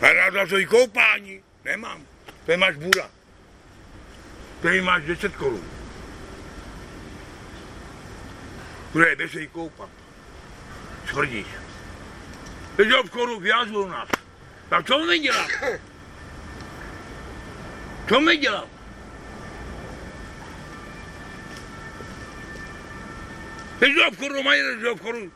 A 0.00 0.30
na 0.30 0.46
to 0.46 0.48
to 0.48 0.66
koupání. 0.68 1.42
Nemám. 1.64 2.02
Tady 2.46 2.58
máš 2.58 2.76
bura. 2.76 3.10
Tady 4.62 4.80
máš 4.80 5.02
10 5.02 5.36
korun. 5.36 5.70
Kde 8.92 9.16
jde 9.16 9.28
se 9.28 9.40
jí 9.40 9.48
koupat. 9.48 9.90
Smrdíš. 11.10 11.46
Teď 12.76 12.88
v 13.04 13.10
koru 13.10 13.40
vyjádřil 13.40 13.88
nás. 13.88 14.08
Tak 14.68 14.86
co 14.86 14.98
mi 14.98 15.18
dělat? 15.18 15.48
Co 18.08 18.20
mi 18.20 18.36
dělat? 18.36 18.77
Do 23.80 24.08
obchodu 24.08 24.42
mají, 24.42 24.62
do 24.82 24.92
obchodu. 24.92 25.32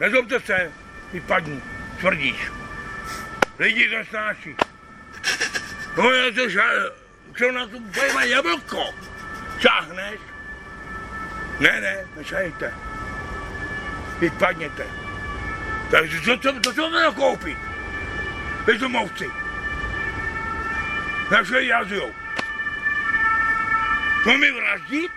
Nezlobte 0.00 0.40
se, 0.40 0.72
vypadni, 1.12 1.62
tvrdíš. 2.00 2.50
Lidi 3.58 3.88
to 3.88 4.04
snáší. 4.10 4.56
No 5.96 6.12
já 6.12 6.32
to 6.34 6.50
šá, 6.50 6.62
co 7.38 7.52
na 7.52 7.66
tu 7.66 7.80
pojma 7.80 8.24
jablko. 8.24 8.94
Šáhneš? 9.60 10.20
Ne, 11.60 11.80
ne, 11.80 12.06
nešajte. 12.16 12.74
Vypadněte. 14.18 14.86
Takže 15.90 16.20
co, 16.20 16.36
to, 16.36 16.72
co 16.72 16.90
máme 16.90 17.14
koupit? 17.14 17.58
Bezumovci. 18.66 19.30
Naše. 21.30 21.52
Máme 21.52 21.72
vraždit? 21.72 22.14
Máme 24.26 24.52
vraždit? 24.52 25.12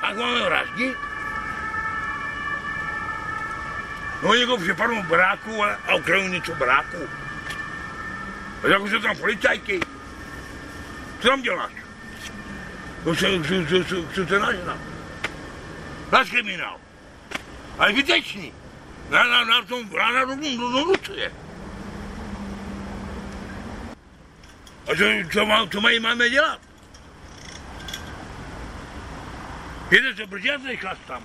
Fakt 0.00 0.16
máme 0.16 0.42
vraždit? 0.42 0.96
No 4.22 4.34
někoho 4.34 4.58
připadnou 4.58 5.02
bráku 5.02 5.64
a, 5.64 5.78
a 5.88 5.94
ukradnou 5.94 6.28
něco 6.28 6.54
bráku. 6.54 7.08
A 8.64 8.68
jako 8.68 8.88
jsou 8.88 8.98
tam 8.98 9.16
policajky. 9.16 9.80
Co 11.20 11.28
tam 11.28 11.42
děláš? 11.42 11.72
To 13.04 13.14
se, 13.14 13.26
co, 13.26 13.54
co, 13.68 13.84
co, 13.84 14.12
co 14.14 14.26
to 14.26 14.38
nažná? 14.38 14.78
Náš 16.12 16.30
kriminál. 16.30 16.76
Ale 17.78 17.92
vytečný. 17.92 18.52
Na, 19.10 19.24
na, 19.24 19.44
na 19.44 19.62
tom, 19.62 19.90
na, 19.96 20.12
na 20.12 20.26
tom 20.26 20.40
donucuje. 20.56 21.32
A 24.86 24.96
co, 24.96 25.04
co, 25.32 25.46
má, 25.46 25.66
co 25.66 25.80
mají, 25.80 26.00
máme 26.00 26.30
dělat? 26.30 26.69
Jede 29.90 30.16
se 30.16 30.26
bržďáce 30.26 30.76
chlastám. 30.76 31.24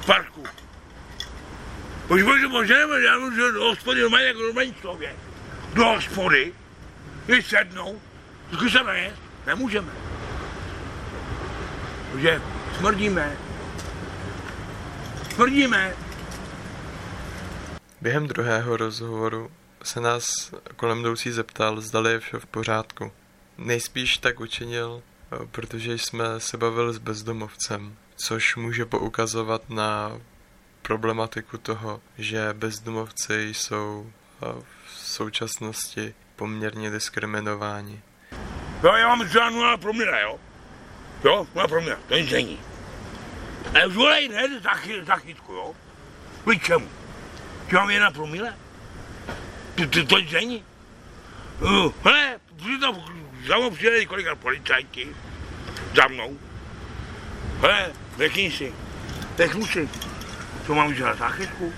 V 0.00 0.06
parku. 0.06 0.44
Už 2.08 2.22
možná, 2.22 2.48
možná, 2.48 2.76
já 2.76 3.18
můžu 3.18 3.52
do 3.52 3.60
hospody, 3.60 4.08
mají 4.08 4.26
jako 4.26 4.40
normální 4.40 4.74
člověk. 4.74 5.16
Do 5.74 5.84
hospody, 5.84 6.52
když 7.26 7.46
sednou, 7.46 8.00
zkus 8.52 8.72
se 8.72 8.84
najet, 8.84 9.14
nemůžeme. 9.46 9.92
Protože 12.12 12.42
smrdíme. 12.78 13.36
Smrdíme. 15.34 15.94
Během 18.00 18.28
druhého 18.28 18.76
rozhovoru 18.76 19.50
se 19.82 20.00
nás 20.00 20.24
kolem 20.76 21.00
jdoucí 21.00 21.30
zeptal, 21.30 21.80
zdali 21.80 22.12
je 22.12 22.20
vše 22.20 22.38
v 22.38 22.46
pořádku. 22.46 23.12
Nejspíš 23.58 24.18
tak 24.18 24.40
učinil, 24.40 25.02
protože 25.50 25.98
jsme 25.98 26.40
se 26.40 26.56
bavili 26.56 26.94
s 26.94 26.98
bezdomovcem, 26.98 27.96
což 28.16 28.56
může 28.56 28.84
poukazovat 28.84 29.70
na 29.70 30.20
problematiku 30.82 31.58
toho, 31.58 32.00
že 32.18 32.52
bezdomovci 32.52 33.54
jsou 33.54 34.10
eh, 34.42 34.46
v 34.86 34.98
současnosti 34.98 36.14
poměrně 36.36 36.90
diskriminováni. 36.90 38.02
Jo, 38.82 38.92
já 38.92 39.08
mám 39.08 39.28
třeba 39.28 39.50
0 39.50 39.76
promile, 39.76 40.22
jo? 40.22 40.40
Jo, 41.24 41.46
0 41.54 41.68
promile, 41.68 41.98
to 42.08 42.14
nic 42.14 42.30
není. 42.30 42.60
A 43.74 43.86
už 43.86 43.94
volej 43.94 44.28
hned 44.28 44.62
za, 44.62 44.74
chy, 44.74 45.04
za 45.04 45.16
chytku, 45.16 45.52
jo? 45.52 45.74
Kvůli 46.42 46.58
čemu? 46.58 46.88
Že 47.70 47.76
mám 47.76 47.90
1 47.90 48.10
promile? 48.10 48.56
To, 49.74 49.86
to, 49.86 50.06
to 50.06 50.18
nic 50.18 50.32
není. 50.32 50.64
Uh, 51.60 51.92
hele, 52.04 52.40
přijde 52.56 52.86
za 53.48 53.56
mnou 53.58 53.70
přijeli 53.70 54.06
kolikrát 54.06 54.38
policajti, 54.38 55.16
za 55.96 56.08
mnou. 56.08 56.38
Hele, 57.60 57.92
řekni 58.18 58.50
si, 58.50 58.74
řeknu 59.36 59.66
si, 59.66 59.88
co 60.66 60.74
mám 60.74 60.88
udělat 60.88 61.18
za 61.18 61.28
chytku? 61.28 61.72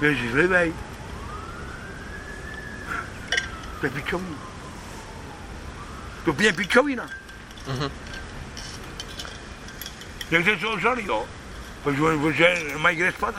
Ježíš, 0.00 0.30
zlivej. 0.30 0.74
To 3.80 3.86
je 3.86 3.90
pičovina. 3.90 4.38
To 6.24 6.34
je 6.38 6.52
pičovina. 6.52 7.10
Někde 10.30 10.58
se 10.58 10.66
ozvali, 10.66 11.04
jo. 11.06 11.26
Protože, 11.82 12.18
protože 12.20 12.64
mají 12.76 12.96
kde 12.96 13.12
spát, 13.12 13.34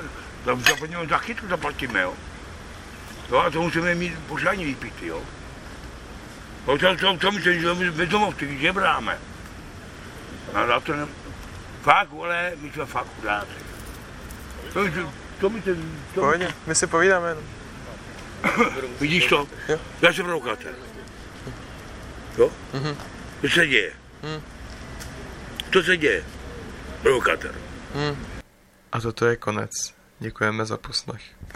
tam 0.46 0.64
zaplatíme 0.64 1.08
za 1.08 1.18
chytku 1.18 1.48
zaplatíme, 1.48 2.02
jo. 2.02 2.14
Jo, 3.30 3.38
a 3.38 3.50
to 3.50 3.62
musíme 3.62 3.96
mít 3.96 4.20
pořádně 4.28 4.66
vypít, 4.66 4.94
jo. 5.02 5.24
No 6.68 6.78
to, 6.78 6.96
to, 6.96 7.18
to 7.18 7.32
myslím, 7.32 7.62
že 7.62 7.74
my 7.74 7.92
bezdomovci 7.92 8.58
žebráme. 8.60 9.18
A 10.54 10.66
na 10.66 10.80
to 10.80 10.96
ne... 10.96 11.08
Fakt, 11.82 12.10
ale 12.22 12.52
my 12.62 12.72
jsme 12.72 12.86
fakt 12.86 13.08
chudáci. 13.16 13.60
To, 14.74 14.92
to, 14.92 15.14
to 15.40 15.50
mi 15.50 15.62
ten... 15.62 16.00
To, 16.14 16.22
Pohodě, 16.22 16.54
my 16.68 16.76
si 16.76 16.88
povídáme 16.88 17.30
jenom. 17.30 17.44
Vidíš 19.00 19.26
to? 19.28 19.48
Jo. 19.68 19.80
Já 20.02 20.14
jsem 20.14 20.26
provokátor. 20.26 20.72
Jo? 22.38 22.52
Mhm. 22.74 22.98
Co 23.42 23.50
se 23.50 23.68
děje? 23.68 23.92
Mhm. 24.24 24.42
Co 25.74 25.84
se 25.84 25.98
děje? 25.98 26.24
Provokátor. 27.02 27.52
A 28.92 29.00
toto 29.02 29.26
je 29.26 29.36
konec. 29.36 29.72
Děkujeme 30.20 30.66
za 30.66 30.78
poslech. 30.78 31.22